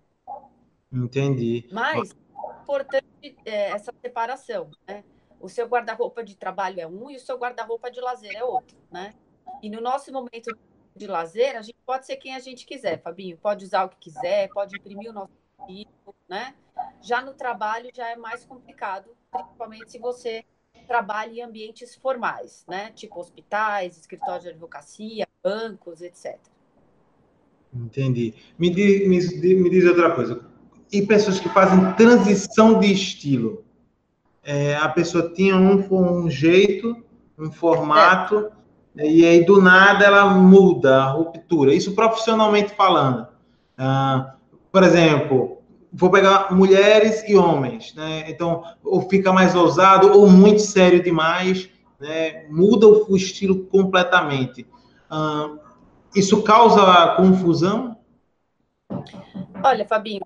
[0.91, 1.67] Entendi.
[1.71, 5.03] Mas é importante é, essa separação, né?
[5.39, 8.77] O seu guarda-roupa de trabalho é um e o seu guarda-roupa de lazer é outro,
[8.89, 9.13] né?
[9.61, 10.57] E no nosso momento
[10.95, 13.37] de lazer, a gente pode ser quem a gente quiser, Fabinho.
[13.37, 15.33] Pode usar o que quiser, pode imprimir o nosso
[15.67, 16.53] tipo, né?
[17.01, 20.43] Já no trabalho já é mais complicado, principalmente se você
[20.87, 22.91] trabalha em ambientes formais, né?
[22.91, 26.37] Tipo hospitais, escritórios de advocacia, bancos, etc.
[27.73, 28.33] Entendi.
[28.57, 29.07] Me diz,
[29.41, 30.45] me, me diz outra coisa.
[30.91, 33.63] E pessoas que fazem transição de estilo?
[34.43, 37.03] é, a pessoa tinha um, um jeito,
[37.37, 38.62] um formato, é.
[38.95, 41.73] E aí do nada ela muda, a ruptura.
[41.73, 43.27] Isso profissionalmente falando.
[43.77, 44.35] Ah,
[44.71, 48.25] por exemplo, vou pegar mulheres e homens, né?
[48.27, 52.45] Então, ou fica mais ousado, ou muito sério demais, né?
[52.49, 54.67] Muda o, estilo completamente.
[55.09, 55.51] Ah,
[56.15, 57.97] isso causa confusão?
[59.63, 60.21] Olha, Fabinho,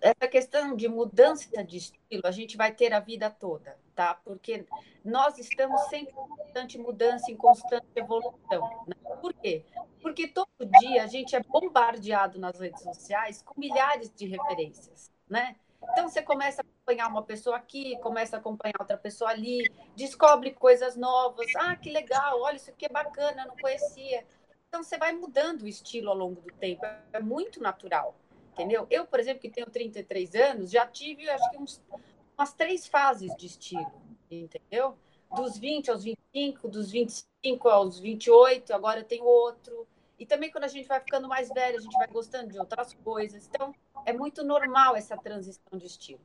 [0.00, 4.14] essa questão de mudança de estilo a gente vai ter a vida toda, tá?
[4.14, 4.66] Porque
[5.04, 8.84] nós estamos sempre em constante mudança, em constante evolução.
[8.86, 8.94] Né?
[9.20, 9.64] Por quê?
[10.00, 10.48] Porque todo
[10.80, 15.56] dia a gente é bombardeado nas redes sociais com milhares de referências, né?
[15.90, 20.52] Então você começa a acompanhar uma pessoa aqui, começa a acompanhar outra pessoa ali, descobre
[20.52, 21.46] coisas novas.
[21.56, 24.24] Ah, que legal, olha, isso aqui é bacana, não conhecia.
[24.68, 28.16] Então você vai mudando o estilo ao longo do tempo, é muito natural
[28.52, 28.86] entendeu?
[28.90, 31.82] Eu, por exemplo, que tenho 33 anos, já tive, acho que uns,
[32.42, 33.92] umas três fases de estilo,
[34.28, 34.98] entendeu?
[35.34, 39.86] Dos 20 aos 25, dos 25 aos 28, agora tenho outro.
[40.18, 42.92] E também quando a gente vai ficando mais velho, a gente vai gostando de outras
[42.94, 43.46] coisas.
[43.46, 43.72] Então,
[44.04, 46.20] é muito normal essa transição de estilo.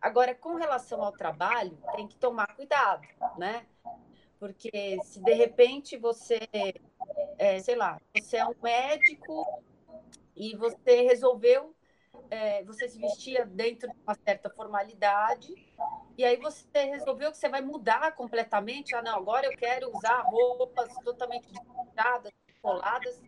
[0.00, 3.66] Agora, com relação ao trabalho, tem que tomar cuidado, né?
[4.38, 6.40] Porque se de repente você,
[7.38, 9.62] é, sei lá, você é um médico
[10.34, 11.74] e você resolveu,
[12.30, 15.52] é, você se vestia dentro de uma certa formalidade,
[16.16, 18.94] e aí você resolveu que você vai mudar completamente.
[18.94, 23.22] Ah, não, agora eu quero usar roupas totalmente descoladas, coladas.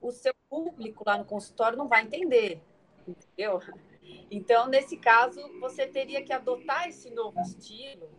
[0.00, 2.62] O seu público lá no consultório não vai entender,
[3.06, 3.60] entendeu?
[4.30, 8.10] Então, nesse caso, você teria que adotar esse novo estilo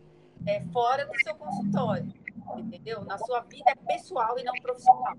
[0.46, 2.12] é, fora do seu consultório,
[2.56, 3.04] entendeu?
[3.04, 5.16] Na sua vida pessoal e não profissional,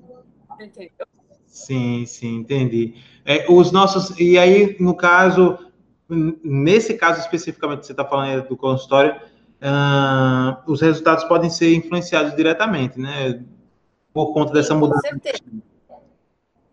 [0.59, 1.07] entendeu?
[1.53, 2.95] Sim, sim, entendi.
[3.23, 5.71] É, os nossos, e aí, no caso,
[6.09, 9.15] nesse caso especificamente que você está falando do consultório,
[9.61, 13.45] uh, os resultados podem ser influenciados diretamente, né?
[14.11, 15.01] Por conta dessa mudança.
[15.03, 15.43] Com certeza.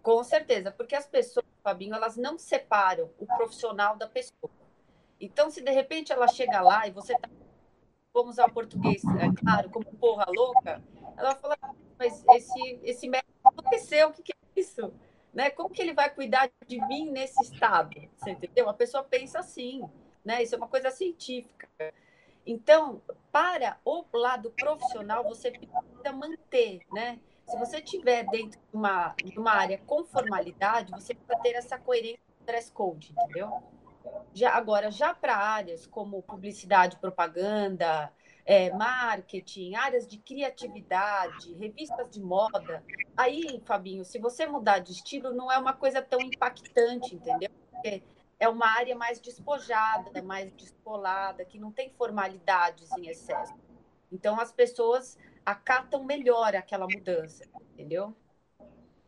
[0.02, 4.50] Com certeza, porque as pessoas, Fabinho, elas não separam o profissional da pessoa.
[5.20, 7.28] Então, se de repente ela chega lá e você tá,
[8.14, 10.82] vamos usar o português, é claro, como porra louca,
[11.18, 11.58] ela fala,
[11.98, 14.92] mas esse, esse médico aconteceu, o que, que isso?
[15.33, 15.51] Né?
[15.51, 18.01] Como que ele vai cuidar de mim nesse estado?
[18.16, 18.68] Você entendeu?
[18.68, 19.83] A pessoa pensa assim,
[20.25, 20.42] né?
[20.42, 21.68] Isso é uma coisa científica.
[22.46, 27.20] Então, para o lado profissional, você precisa manter, né?
[27.46, 31.79] Se você tiver dentro de uma, de uma área com formalidade, você precisa ter essa
[31.79, 33.62] coerência do dress code, entendeu?
[34.33, 38.12] Já, agora, já para áreas como publicidade, propaganda,
[38.44, 42.83] é, marketing, áreas de criatividade, revistas de moda,
[43.16, 47.50] aí, Fabinho, se você mudar de estilo, não é uma coisa tão impactante, entendeu?
[47.70, 48.03] Porque
[48.38, 53.55] é uma área mais despojada, mais descolada, que não tem formalidades em excesso.
[54.11, 58.14] Então, as pessoas acatam melhor aquela mudança, entendeu?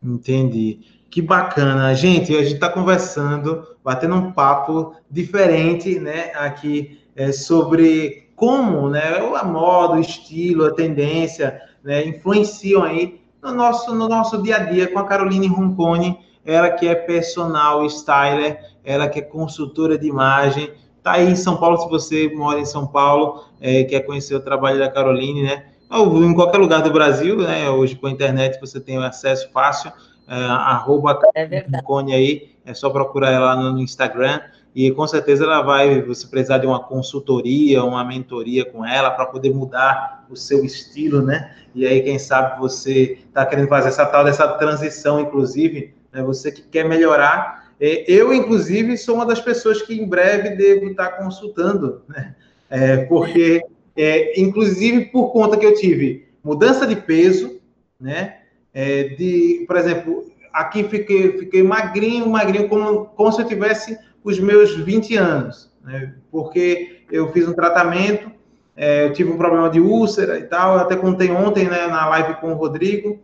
[0.02, 1.02] Entendi.
[1.10, 1.94] Que bacana.
[1.94, 9.18] Gente, a gente está conversando, batendo um papo diferente, né, aqui é, sobre como, né,
[9.36, 14.58] a moda, o estilo, a tendência, né, influenciam aí no nosso, no nosso dia a
[14.58, 20.08] dia com a Caroline Roncone, ela que é personal styler, ela que é consultora de
[20.08, 20.72] imagem,
[21.04, 24.40] tá aí em São Paulo, se você mora em São Paulo, é, quer conhecer o
[24.40, 27.70] trabalho da Caroline, né, ou em qualquer lugar do Brasil, né?
[27.70, 29.92] Hoje com a internet você tem acesso fácil.
[30.26, 34.40] É, arroba é Cone aí, é só procurar ela no Instagram
[34.74, 39.26] e com certeza ela vai, você precisar de uma consultoria, uma mentoria com ela para
[39.26, 41.54] poder mudar o seu estilo, né?
[41.74, 46.22] E aí, quem sabe você está querendo fazer essa tal dessa transição, inclusive, né?
[46.22, 47.72] você que quer melhorar.
[47.80, 52.34] É, eu, inclusive, sou uma das pessoas que em breve devo estar tá consultando, né?
[52.70, 53.62] É, porque
[53.94, 57.60] é, inclusive por conta que eu tive mudança de peso,
[58.00, 58.38] né?
[58.72, 64.38] É, de, por exemplo, aqui fiquei, fiquei magrinho, magrinho, como, como se eu tivesse os
[64.38, 66.14] meus 20 anos, né?
[66.30, 68.30] Porque eu fiz um tratamento,
[68.76, 72.34] é, tive um problema de úlcera e tal, eu até contei ontem, né, na live
[72.40, 73.20] com o Rodrigo,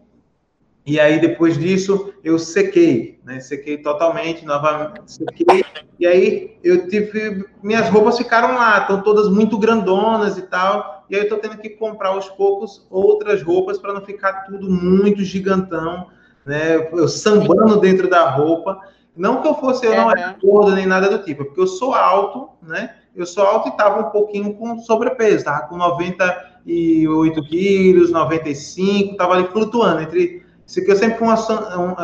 [0.88, 3.40] e aí, depois disso, eu sequei, né?
[3.40, 5.62] Sequei totalmente, novamente, sequei.
[6.00, 7.44] E aí, eu tive...
[7.62, 11.04] Minhas roupas ficaram lá, estão todas muito grandonas e tal.
[11.10, 14.70] E aí, eu estou tendo que comprar, aos poucos, outras roupas para não ficar tudo
[14.70, 16.06] muito gigantão,
[16.46, 16.76] né?
[16.90, 18.80] Eu sambando dentro da roupa.
[19.18, 21.94] Não que eu fosse, eu não era gordo nem nada do tipo, porque eu sou
[21.94, 22.94] alto, né?
[23.14, 29.34] Eu sou alto e estava um pouquinho com sobrepeso, estava com 98 quilos, 95, estava
[29.34, 31.34] ali flutuando entre isso aqui eu sempre, uma,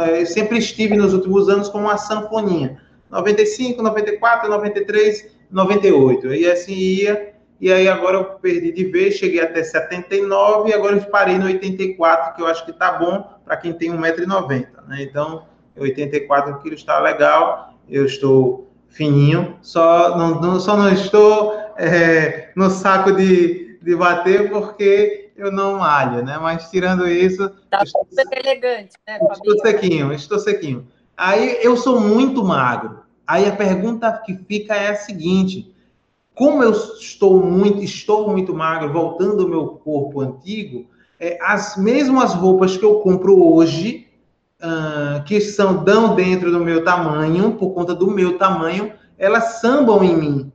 [0.06, 2.80] é, eu sempre estive nos últimos anos com uma sanfoninha.
[3.10, 6.34] 95, 94, 93, 98.
[6.34, 7.34] E assim ia.
[7.60, 11.44] E aí agora eu perdi de vez, cheguei até 79 e agora eu parei no
[11.44, 14.66] 84, que eu acho que tá bom para quem tem 1,90m.
[14.88, 15.02] Né?
[15.02, 15.44] Então,
[15.76, 17.74] 84 quilos está legal.
[17.88, 24.50] Eu estou fininho, só não, não só não estou é, no saco de, de bater
[24.50, 26.38] porque eu não malho, né?
[26.40, 27.50] Mas tirando isso.
[27.70, 29.32] Tá estou, super elegante, né, Fabinho?
[29.32, 30.86] Estou sequinho, estou sequinho.
[31.16, 33.00] Aí eu sou muito magro.
[33.26, 35.74] Aí a pergunta que fica é a seguinte:
[36.34, 40.86] como eu estou muito, estou muito magro, voltando ao meu corpo antigo,
[41.18, 44.08] é, as mesmas roupas que eu compro hoje,
[44.64, 50.02] uh, que são dão dentro do meu tamanho, por conta do meu tamanho, elas sambam
[50.02, 50.52] em mim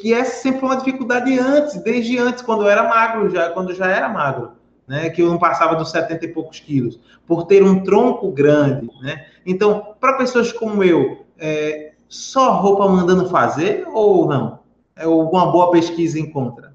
[0.00, 3.86] que é sempre uma dificuldade antes, desde antes, quando eu era magro, já, quando já
[3.86, 4.52] era magro,
[4.86, 5.10] né?
[5.10, 9.26] Que eu não passava dos 70 e poucos quilos, por ter um tronco grande, né?
[9.44, 14.60] Então, para pessoas como eu, é, só roupa mandando fazer ou não?
[14.94, 16.71] É uma boa pesquisa encontra?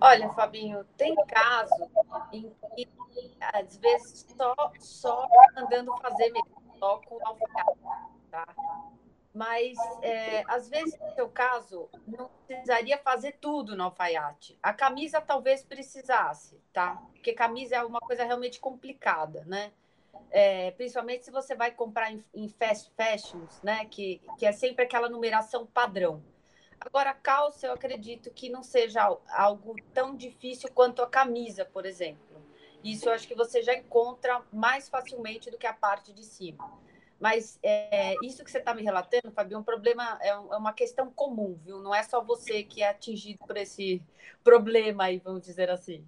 [0.00, 1.88] Olha, Fabinho, tem casos
[2.32, 2.88] em que
[3.40, 6.32] às vezes só, só mandando fazer
[6.78, 7.78] só com alfaiate,
[8.30, 8.46] tá?
[9.36, 14.58] mas é, às vezes, no seu caso, não precisaria fazer tudo no alfaiate.
[14.62, 17.02] A camisa talvez precisasse, tá?
[17.12, 19.72] Porque camisa é uma coisa realmente complicada, né?
[20.30, 23.84] É, principalmente se você vai comprar em, em, fast fashions, né?
[23.84, 26.22] Que, que é sempre aquela numeração padrão.
[26.80, 31.86] Agora, a calça, eu acredito que não seja algo tão difícil quanto a camisa, por
[31.86, 32.36] exemplo.
[32.84, 36.70] Isso eu acho que você já encontra mais facilmente do que a parte de cima.
[37.18, 40.72] Mas é, isso que você está me relatando, Fabio, é um problema, é, é, uma
[40.72, 41.80] questão comum, viu?
[41.80, 44.02] Não é só você que é atingido por esse
[44.44, 46.04] problema aí, vamos dizer assim.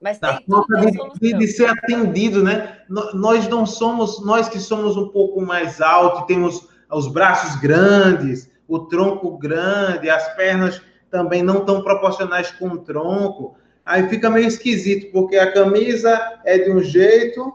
[0.00, 2.84] Mas tem de, de, ser atendido, né?
[2.88, 8.86] Nós não somos, nós que somos um pouco mais altos, temos os braços grandes, o
[8.86, 10.80] tronco grande, as pernas
[11.10, 13.54] também não tão proporcionais com o tronco.
[13.84, 17.52] Aí fica meio esquisito, porque a camisa é de um jeito,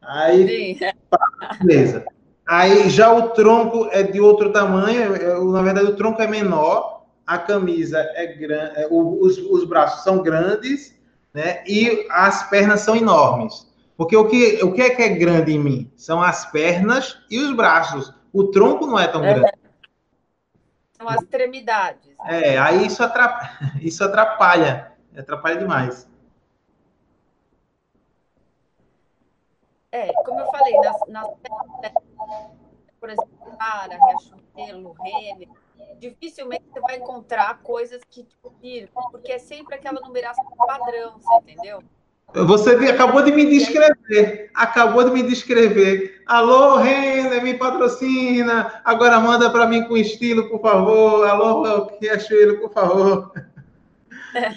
[0.00, 0.90] aí Sim
[1.60, 2.04] Beleza.
[2.46, 7.04] Aí já o tronco é de outro tamanho, é, na verdade o tronco é menor,
[7.26, 10.94] a camisa é grande, é, os, os braços são grandes,
[11.34, 11.64] né?
[11.66, 13.68] E as pernas são enormes.
[13.96, 15.90] Porque o que, o que é que é grande em mim?
[15.96, 18.12] São as pernas e os braços.
[18.32, 19.34] O tronco não é tão é.
[19.34, 19.59] grande.
[21.00, 22.14] São as extremidades.
[22.26, 26.06] É, aí isso atrapalha, isso atrapalha, atrapalha demais.
[29.90, 31.26] É, como eu falei, nas, nas
[33.00, 35.48] por exemplo, Para, Riachuelo, Renner,
[35.98, 38.36] dificilmente você vai encontrar coisas que te
[39.10, 41.82] porque é sempre aquela numeração padrão, você entendeu?
[42.34, 46.22] Você acabou de me descrever, acabou de me descrever.
[46.26, 48.80] Alô, Renner, me patrocina.
[48.84, 51.26] Agora manda para mim com estilo, por favor.
[51.26, 53.32] Alô, Riachuelo, por favor.
[54.34, 54.56] É.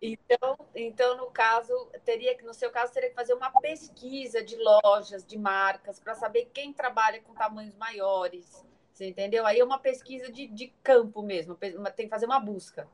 [0.00, 1.72] Então, então, no caso,
[2.04, 6.14] teria que, no seu caso, teria que fazer uma pesquisa de lojas, de marcas, para
[6.14, 8.64] saber quem trabalha com tamanhos maiores.
[8.92, 9.46] Você entendeu?
[9.46, 12.86] Aí é uma pesquisa de, de campo mesmo, tem que fazer uma busca.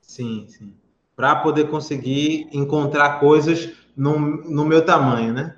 [0.00, 0.76] Sim, sim.
[1.18, 5.56] Para poder conseguir encontrar coisas no, no meu tamanho, né?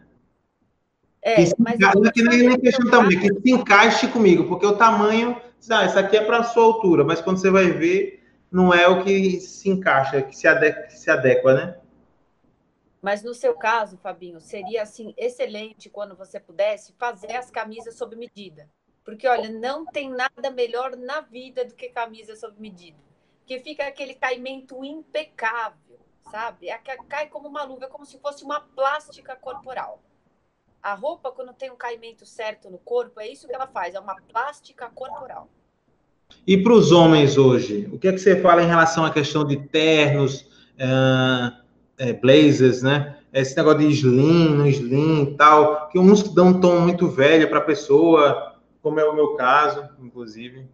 [1.20, 1.78] É, que mas.
[1.78, 5.38] Não é que nem, nem questão tamanho, que se encaixe comigo, porque o tamanho,
[5.70, 8.88] ah, isso aqui é para a sua altura, mas quando você vai ver, não é
[8.88, 11.76] o que se encaixa, que se adequa, que se adequa, né?
[13.02, 18.16] Mas no seu caso, Fabinho, seria assim excelente quando você pudesse fazer as camisas sob
[18.16, 18.66] medida.
[19.04, 23.09] Porque olha, não tem nada melhor na vida do que camisa sob medida.
[23.46, 25.98] Que fica aquele caimento impecável,
[26.30, 26.68] sabe?
[26.68, 30.00] É cai como uma luva, é como se fosse uma plástica corporal.
[30.82, 34.00] A roupa, quando tem um caimento certo no corpo, é isso que ela faz, é
[34.00, 35.48] uma plástica corporal.
[36.46, 39.44] E para os homens hoje, o que é que você fala em relação à questão
[39.44, 40.42] de ternos,
[40.76, 41.60] uh,
[42.20, 43.18] blazers, né?
[43.32, 47.48] Esse negócio de slim, no slim e tal, que uns dão um tom muito velho
[47.48, 50.66] para a pessoa, como é o meu caso, inclusive.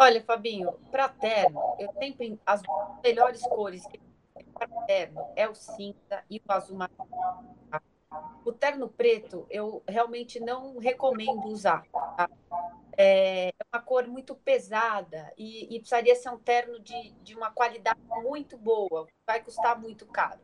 [0.00, 2.62] Olha, Fabinho, para terno, eu sempre as
[3.02, 3.82] melhores cores
[4.54, 7.08] para terno é o cinza e o azul marinho.
[8.44, 11.82] O terno preto eu realmente não recomendo usar.
[11.90, 12.30] Tá?
[12.96, 17.50] É, é uma cor muito pesada e, e, precisaria ser um terno de, de uma
[17.50, 20.40] qualidade muito boa, vai custar muito caro.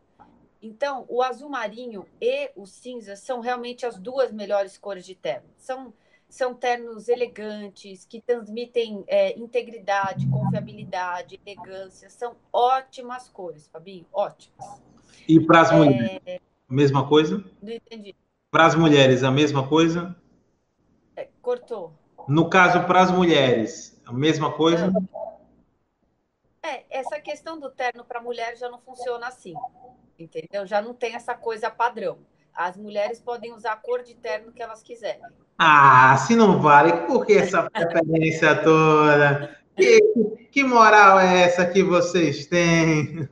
[0.61, 5.49] Então, o azul marinho e o cinza são realmente as duas melhores cores de terno.
[5.59, 5.93] São,
[6.35, 12.11] são ternos elegantes, que transmitem é, integridade, confiabilidade, elegância.
[12.11, 14.83] São ótimas cores, Fabinho, ótimas.
[15.29, 16.41] E para as mulheres, é...
[16.69, 17.45] mesma coisa?
[17.63, 18.17] Não entendi.
[18.51, 20.17] Para as mulheres, a mesma coisa?
[21.15, 21.93] É, cortou.
[22.27, 24.93] No caso, para as mulheres, a mesma coisa?
[26.61, 29.55] É, essa questão do terno para mulher já não funciona assim,
[30.19, 30.67] entendeu?
[30.67, 32.19] Já não tem essa coisa padrão.
[32.55, 35.23] As mulheres podem usar a cor de terno que elas quiserem.
[35.59, 39.59] Ah, se não vale, por que essa preferência toda?
[39.77, 40.01] Que,
[40.51, 43.29] que moral é essa que vocês têm?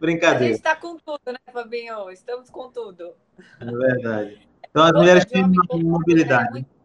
[0.00, 0.44] Brincadeira.
[0.44, 2.10] A gente está com tudo, né, Fabinho?
[2.10, 3.14] Estamos com tudo.
[3.60, 4.48] É verdade.
[4.68, 6.48] Então, as mulheres têm uma mobilidade.
[6.48, 6.80] É muito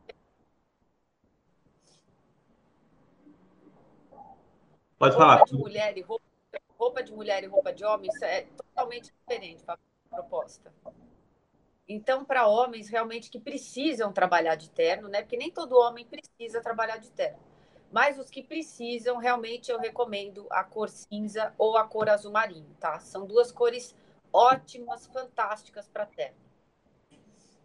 [4.98, 5.46] Pode roupa falar.
[5.46, 6.26] De mulher e roupa,
[6.78, 9.78] roupa de mulher e roupa de homem isso é totalmente diferente a
[10.10, 10.72] proposta.
[11.88, 15.22] Então, para homens realmente que precisam trabalhar de terno, né?
[15.22, 17.38] Porque nem todo homem precisa trabalhar de terno.
[17.92, 22.76] Mas os que precisam, realmente eu recomendo a cor cinza ou a cor azul marinho,
[22.80, 23.00] tá?
[23.00, 23.96] São duas cores
[24.34, 26.36] ótimas, fantásticas para terno.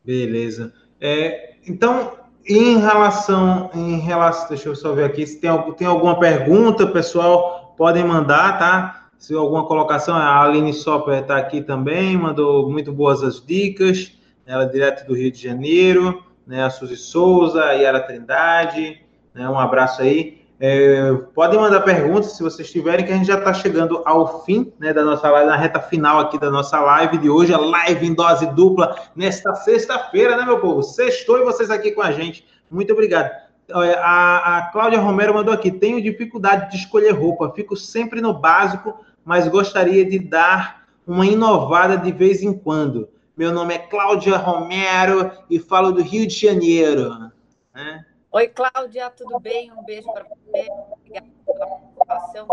[0.04, 0.72] Beleza.
[1.00, 6.18] É, então, em relação, em relação, deixa eu só ver aqui se tem, tem alguma
[6.20, 8.99] pergunta, pessoal, podem mandar, tá?
[9.20, 14.12] Se alguma colocação, a Aline Soper está aqui também, mandou muito boas as dicas,
[14.46, 16.64] ela é direto do Rio de Janeiro, né?
[16.64, 18.98] A Suzy Souza, a Yara Trindade,
[19.34, 19.46] né?
[19.46, 20.40] Um abraço aí.
[20.58, 24.72] É, podem mandar perguntas se vocês tiverem, que a gente já está chegando ao fim
[24.80, 28.06] né, da nossa live, na reta final aqui da nossa live de hoje, a live
[28.06, 30.82] em dose dupla, nesta sexta-feira, né, meu povo?
[30.82, 32.46] Sextou e vocês aqui com a gente.
[32.70, 33.30] Muito obrigado.
[33.70, 38.94] A, a Cláudia Romero mandou aqui: tenho dificuldade de escolher roupa, fico sempre no básico,
[39.24, 43.08] mas gostaria de dar uma inovada de vez em quando.
[43.36, 47.30] Meu nome é Cláudia Romero e falo do Rio de Janeiro.
[47.74, 48.04] Né?
[48.32, 49.72] Oi, Cláudia, tudo bem?
[49.72, 50.68] Um beijo para você.
[50.92, 51.66] Obrigada pela
[52.06, 52.46] participação.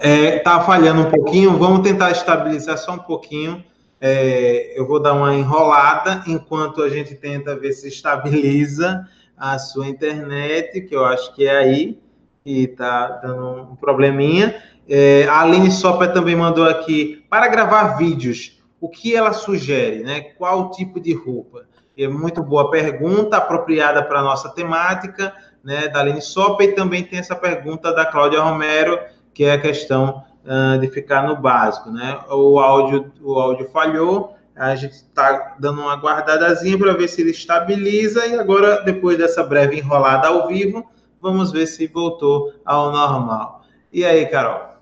[0.00, 3.64] É, tá falhando um pouquinho, vamos tentar estabilizar só um pouquinho.
[4.00, 9.86] É, eu vou dar uma enrolada enquanto a gente tenta ver se estabiliza a sua
[9.88, 12.00] internet, que eu acho que é aí
[12.42, 14.62] que está dando um probleminha.
[14.88, 20.20] É, a Aline Soper também mandou aqui, para gravar vídeos, o que ela sugere, né?
[20.20, 21.64] Qual tipo de roupa?
[21.98, 25.34] É muito boa pergunta, apropriada para a nossa temática,
[25.64, 25.88] né?
[25.88, 28.98] Da Aline Soper, e também tem essa pergunta da Cláudia Romero,
[29.34, 32.20] que é a questão uh, de ficar no básico, né?
[32.30, 37.30] O áudio, o áudio falhou, a gente está dando uma guardadazinha para ver se ele
[37.30, 40.88] estabiliza, e agora, depois dessa breve enrolada ao vivo,
[41.20, 43.62] vamos ver se voltou ao normal.
[43.92, 44.76] E aí, Carol?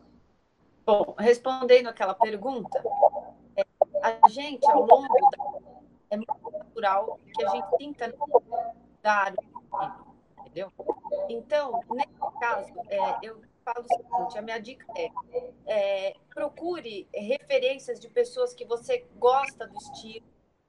[0.87, 2.83] Bom, respondendo aquela pergunta,
[3.57, 3.65] é,
[4.03, 5.75] a gente, ao longo da...
[6.11, 8.15] É muito natural que a gente sinta
[9.03, 9.35] dar
[10.55, 10.73] entendeu?
[11.29, 15.11] Então, nesse caso, é, eu falo o seguinte: a minha dica é,
[15.67, 20.27] é, procure referências de pessoas que você gosta do estilo,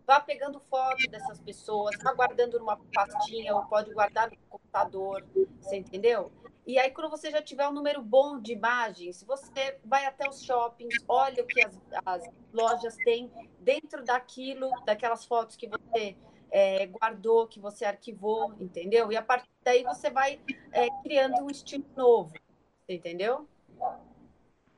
[0.08, 5.26] vá pegando foto dessas pessoas, vá guardando numa pastinha ou pode guardar no computador,
[5.60, 6.32] você entendeu?
[6.66, 10.42] E aí, quando você já tiver um número bom de imagens, você vai até os
[10.44, 16.18] shoppings, olha o que as, as lojas têm dentro daquilo, daquelas fotos que você
[16.50, 19.12] é, guardou, que você arquivou, entendeu?
[19.12, 20.40] E a partir daí você vai
[20.72, 22.34] é, criando um estilo novo
[22.88, 23.48] entendeu?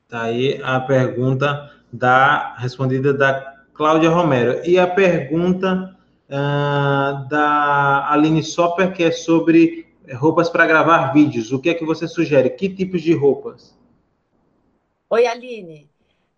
[0.08, 4.64] Tá aí a pergunta da respondida da Cláudia Romero.
[4.64, 5.96] E a pergunta
[6.28, 11.52] uh, da Aline Soper, que é sobre roupas para gravar vídeos.
[11.52, 12.50] O que é que você sugere?
[12.50, 13.76] Que tipos de roupas?
[15.10, 15.88] Oi, Aline.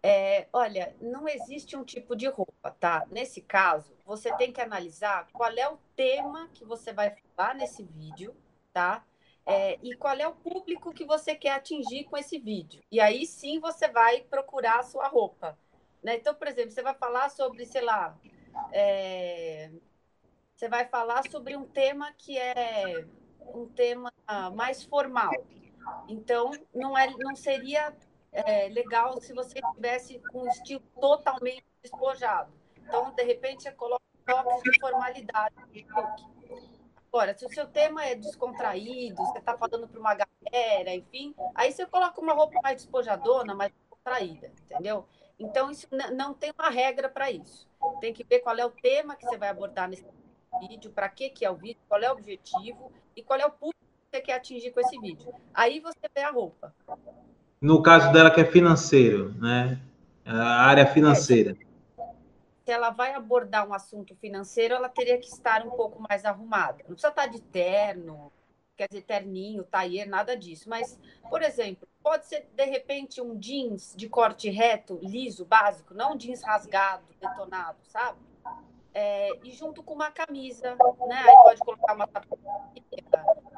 [0.02, 3.04] É, olha, não existe um tipo de roupa, tá?
[3.10, 7.82] Nesse caso, você tem que analisar qual é o tema que você vai falar nesse
[7.82, 8.34] vídeo,
[8.72, 9.04] tá?
[9.46, 12.82] É, e qual é o público que você quer atingir com esse vídeo.
[12.90, 15.58] E aí sim você vai procurar a sua roupa.
[16.02, 16.16] Né?
[16.16, 18.16] Então, por exemplo, você vai falar sobre, sei lá,
[18.72, 19.70] é,
[20.54, 23.06] você vai falar sobre um tema que é
[23.54, 24.12] um tema
[24.54, 25.32] mais formal.
[26.08, 27.94] Então, não, é, não seria
[28.32, 32.52] é, legal se você tivesse um estilo totalmente despojado.
[32.76, 36.39] Então, de repente, você coloca toques de formalidade no look.
[37.12, 41.72] Agora, se o seu tema é descontraído, você está falando para uma galera, enfim, aí
[41.72, 45.04] você coloca uma roupa mais despojadona, mais descontraída, entendeu?
[45.36, 47.66] Então, isso não tem uma regra para isso.
[48.00, 50.06] Tem que ver qual é o tema que você vai abordar nesse
[50.60, 53.50] vídeo, para que, que é o vídeo, qual é o objetivo e qual é o
[53.50, 55.34] público que você quer atingir com esse vídeo.
[55.52, 56.72] Aí você vê a roupa.
[57.60, 59.80] No caso dela, que é financeiro, né?
[60.24, 61.56] A área financeira.
[61.60, 61.69] É,
[62.70, 66.84] se ela vai abordar um assunto financeiro, ela teria que estar um pouco mais arrumada.
[66.86, 68.30] Não precisa estar de terno,
[68.76, 70.70] quer dizer, terninho, taier, nada disso.
[70.70, 70.96] Mas,
[71.28, 76.16] por exemplo, pode ser, de repente, um jeans de corte reto, liso, básico, não um
[76.16, 78.18] jeans rasgado, detonado, sabe?
[78.94, 80.76] É, e junto com uma camisa,
[81.08, 81.24] né?
[81.26, 82.08] Aí pode colocar uma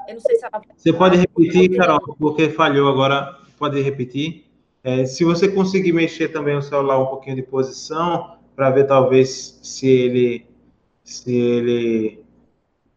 [0.08, 0.62] Eu não sei se ela...
[0.74, 3.38] Você pode repetir, Carol, porque falhou agora.
[3.58, 4.50] Pode repetir?
[4.82, 9.58] É, se você conseguir mexer também o celular um pouquinho de posição, para ver talvez
[9.62, 10.46] se ele
[11.04, 12.24] se ele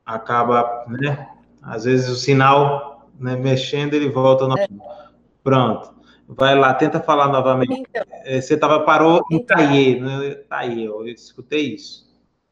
[0.05, 1.29] acaba, né?
[1.61, 4.57] Às vezes o sinal né, mexendo ele volta no...
[4.57, 4.67] É.
[5.43, 5.95] Pronto.
[6.27, 7.73] Vai lá, tenta falar novamente.
[7.73, 10.35] Então, é, Você tava parou em então, Taie, né?
[10.49, 12.05] Taie, eu escutei isso.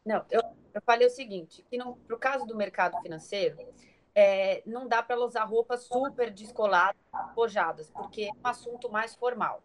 [0.04, 0.42] Não, eu,
[0.72, 3.56] eu falei o seguinte, que para o caso do mercado financeiro,
[4.14, 7.00] é, não dá para usar roupas super descoladas,
[7.34, 9.60] pojadas, porque é um assunto mais formal.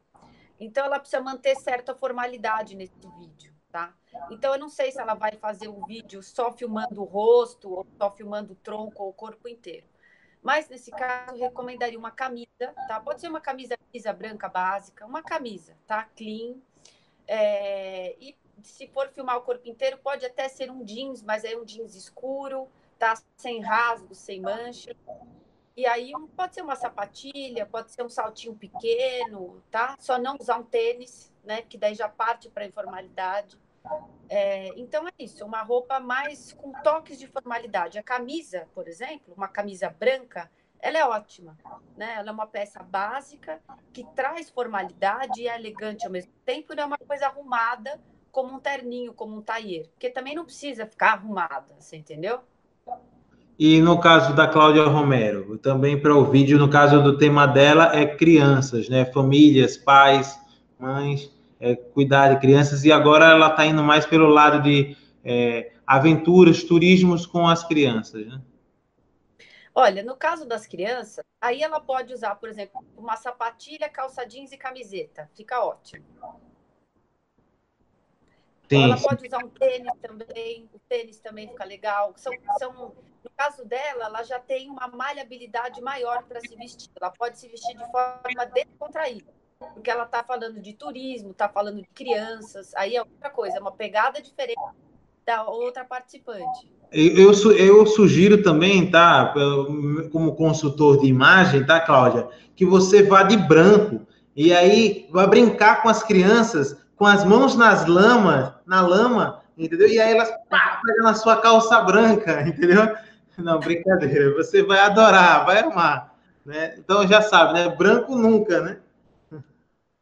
[0.59, 3.93] Então, ela precisa manter certa formalidade nesse vídeo, tá?
[4.29, 7.87] Então, eu não sei se ela vai fazer um vídeo só filmando o rosto, ou
[7.97, 9.87] só filmando o tronco ou o corpo inteiro.
[10.41, 12.99] Mas, nesse caso, eu recomendaria uma camisa, tá?
[12.99, 16.03] Pode ser uma camisa lisa, branca, básica, uma camisa, tá?
[16.15, 16.55] Clean.
[17.27, 18.15] É...
[18.19, 21.65] E se for filmar o corpo inteiro, pode até ser um jeans, mas é um
[21.65, 23.13] jeans escuro, tá?
[23.37, 24.95] Sem rasgos, sem mancha.
[25.79, 29.95] E aí pode ser uma sapatilha, pode ser um saltinho pequeno, tá?
[29.97, 31.61] Só não usar um tênis, né?
[31.61, 33.57] Que daí já parte para a informalidade.
[34.27, 37.97] É, então é isso, uma roupa mais com toques de formalidade.
[37.97, 40.51] A camisa, por exemplo, uma camisa branca,
[40.81, 41.57] ela é ótima,
[41.95, 42.15] né?
[42.17, 43.61] Ela é uma peça básica
[43.93, 48.01] que traz formalidade e é elegante ao mesmo tempo, não é uma coisa arrumada
[48.33, 52.43] como um terninho, como um taier, porque também não precisa ficar arrumada, você entendeu?
[53.59, 57.93] E no caso da Cláudia Romero, também para o vídeo, no caso do tema dela,
[57.93, 59.03] é crianças, né?
[59.03, 60.39] Famílias, pais,
[60.79, 61.29] mães,
[61.59, 62.85] é, cuidar de crianças.
[62.85, 64.95] E agora ela está indo mais pelo lado de
[65.25, 68.41] é, aventuras, turismos com as crianças, né?
[69.75, 74.53] Olha, no caso das crianças, aí ela pode usar, por exemplo, uma sapatilha, calça jeans
[74.53, 75.29] e camiseta.
[75.35, 76.05] Fica ótimo.
[78.71, 82.13] Ela pode usar um tênis também, o tênis também fica legal.
[82.17, 82.93] São, são,
[83.23, 86.89] no caso dela, ela já tem uma malhabilidade maior para se vestir.
[86.99, 89.31] Ela pode se vestir de forma descontraída.
[89.73, 93.59] porque ela está falando de turismo, está falando de crianças, aí é outra coisa, é
[93.59, 94.61] uma pegada diferente
[95.25, 96.71] da outra participante.
[96.91, 99.31] Eu, eu, sugiro também, tá,
[100.11, 105.83] como consultor de imagem, tá, Cláudia, que você vá de branco e aí vai brincar
[105.83, 109.87] com as crianças com as mãos nas lamas, na lama, entendeu?
[109.87, 112.93] E aí elas pá, pegam na sua calça branca, entendeu?
[113.37, 114.35] Não, brincadeira.
[114.35, 116.13] Você vai adorar, vai amar,
[116.45, 116.75] né?
[116.77, 117.69] Então já sabe, né?
[117.69, 118.79] Branco nunca, né?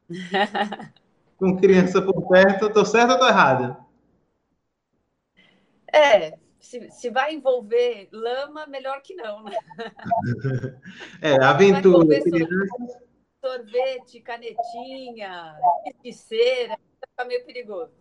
[1.37, 3.77] com criança por perto, tô certo ou tô errada?
[5.93, 9.55] É, se, se vai envolver lama, melhor que não, né?
[11.21, 12.19] É, aventura.
[13.39, 15.55] Sorvete, canetinha,
[16.03, 16.77] de cera,
[17.17, 17.91] fica meio perigoso.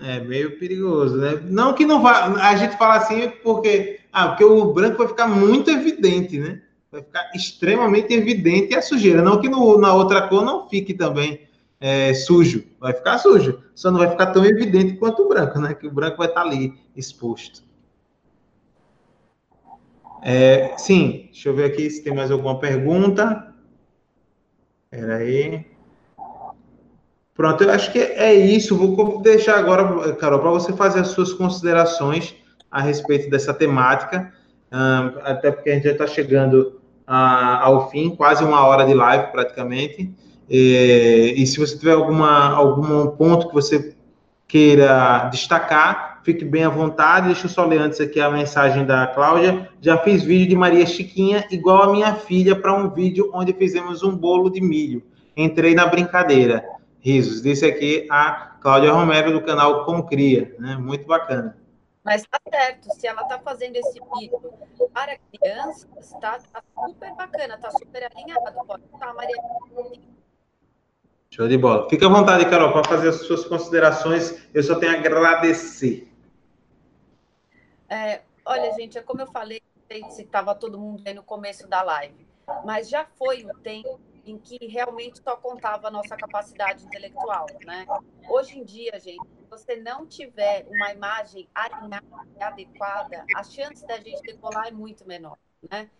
[0.00, 1.40] É meio perigoso, né?
[1.44, 2.24] Não que não vá.
[2.48, 6.60] A gente fala assim porque, ah, porque o branco vai ficar muito evidente, né?
[6.90, 9.22] Vai ficar extremamente evidente a sujeira.
[9.22, 11.46] Não que no, na outra cor não fique também
[11.80, 12.64] é, sujo.
[12.80, 13.62] Vai ficar sujo.
[13.74, 15.74] Só não vai ficar tão evidente quanto o branco, né?
[15.74, 17.62] Que o branco vai estar ali exposto.
[20.22, 23.54] É, sim, deixa eu ver aqui se tem mais alguma pergunta.
[24.90, 25.73] Espera aí.
[27.34, 28.76] Pronto, eu acho que é isso.
[28.76, 32.34] Vou deixar agora, Carol, para você fazer as suas considerações
[32.70, 34.32] a respeito dessa temática,
[35.22, 40.12] até porque a gente já está chegando ao fim, quase uma hora de live praticamente.
[40.48, 43.94] E, se você tiver alguma, algum ponto que você
[44.46, 47.26] queira destacar, fique bem à vontade.
[47.26, 49.68] Deixa eu só ler antes aqui a mensagem da Cláudia.
[49.80, 54.02] Já fiz vídeo de Maria Chiquinha igual a minha filha para um vídeo onde fizemos
[54.02, 55.02] um bolo de milho.
[55.36, 56.64] Entrei na brincadeira.
[57.04, 57.42] Risos.
[57.42, 60.76] Disse aqui a Cláudia Romero do canal Como Cria, né?
[60.76, 61.58] Muito bacana.
[62.02, 64.40] Mas tá certo, se ela tá fazendo esse vídeo
[64.92, 68.66] para crianças, tá, tá super bacana, tá super alinhado.
[68.66, 69.36] Pode tá, Maria.
[71.30, 71.88] Show de bola.
[71.90, 74.48] Fica à vontade, Carol, para fazer as suas considerações.
[74.54, 76.10] Eu só tenho a agradecer.
[77.88, 81.22] É, olha, gente, é como eu falei, não sei se estava todo mundo aí no
[81.22, 82.26] começo da live,
[82.64, 87.86] mas já foi o tempo em que realmente só contava a nossa capacidade intelectual, né?
[88.28, 92.06] Hoje em dia, gente, se você não tiver uma imagem alinhada
[92.38, 95.38] e adequada, a chance da gente decolar é muito menor,
[95.70, 95.90] né?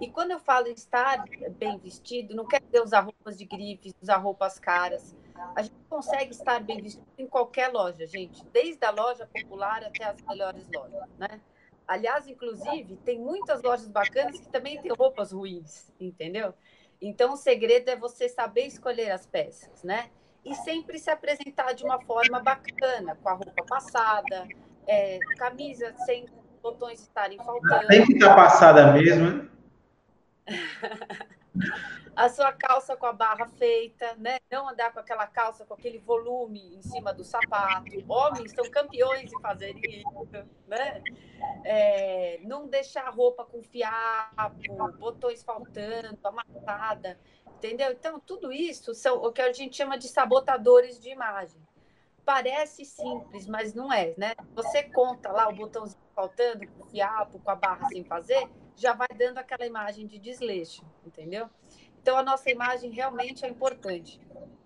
[0.00, 1.24] E quando eu falo estar
[1.58, 5.14] bem vestido, não quer dizer usar roupas de grife, usar roupas caras.
[5.56, 10.04] A gente consegue estar bem vestido em qualquer loja, gente, desde a loja popular até
[10.04, 11.40] as melhores lojas, né?
[11.86, 16.54] Aliás, inclusive, tem muitas lojas bacanas que também têm roupas ruins, entendeu?
[17.02, 20.08] Então, o segredo é você saber escolher as peças, né?
[20.44, 24.46] E sempre se apresentar de uma forma bacana, com a roupa passada,
[24.86, 26.26] é, camisa sem
[26.62, 27.88] botões estarem faltando.
[27.88, 29.48] Tem que estar passada mesmo, né?
[32.14, 34.38] a sua calça com a barra feita, né?
[34.50, 37.90] Não andar com aquela calça com aquele volume em cima do sapato.
[38.06, 40.28] Homens são campeões em fazer isso,
[40.66, 41.02] né?
[41.64, 47.18] É, não deixar a roupa com fiapo, botões faltando, amassada,
[47.56, 47.92] entendeu?
[47.92, 51.60] Então, tudo isso são o que a gente chama de sabotadores de imagem.
[52.24, 54.34] Parece simples, mas não é, né?
[54.54, 59.08] Você conta lá o botãozinho faltando, com fiapo, com a barra sem fazer, já vai
[59.16, 61.50] dando aquela imagem de desleixo, entendeu?
[62.02, 64.20] Então, a nossa imagem realmente é importante,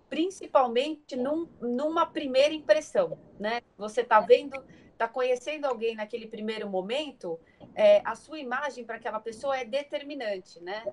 [0.09, 3.61] principalmente num, numa primeira impressão, né?
[3.77, 4.59] Você está vendo,
[4.91, 7.39] está conhecendo alguém naquele primeiro momento,
[7.75, 10.83] é, a sua imagem para aquela pessoa é determinante, né?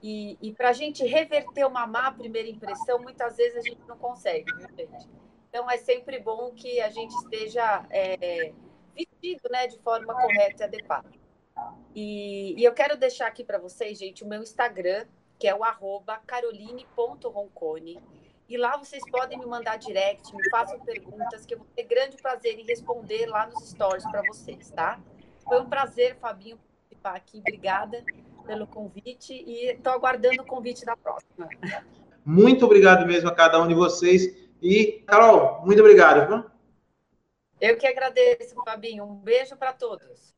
[0.00, 3.98] E, e para a gente reverter uma má primeira impressão, muitas vezes a gente não
[3.98, 4.52] consegue?
[5.48, 8.52] Então, é sempre bom que a gente esteja é,
[8.94, 11.10] vestido né, de forma correta e adequada.
[11.92, 15.04] E, e eu quero deixar aqui para vocês, gente, o meu Instagram,
[15.38, 18.00] que é o arroba caroline.roncone.
[18.48, 22.16] E lá vocês podem me mandar direct, me façam perguntas, que eu vou ter grande
[22.16, 24.98] prazer em responder lá nos stories para vocês, tá?
[25.44, 26.58] Foi um prazer, Fabinho,
[26.98, 27.38] participar aqui.
[27.38, 28.02] Obrigada
[28.46, 31.48] pelo convite e estou aguardando o convite da próxima.
[32.24, 34.34] Muito obrigado mesmo a cada um de vocês.
[34.60, 36.26] E, Carol, muito obrigado.
[36.26, 36.50] Viu?
[37.60, 39.04] Eu que agradeço, Fabinho.
[39.04, 40.37] Um beijo para todos.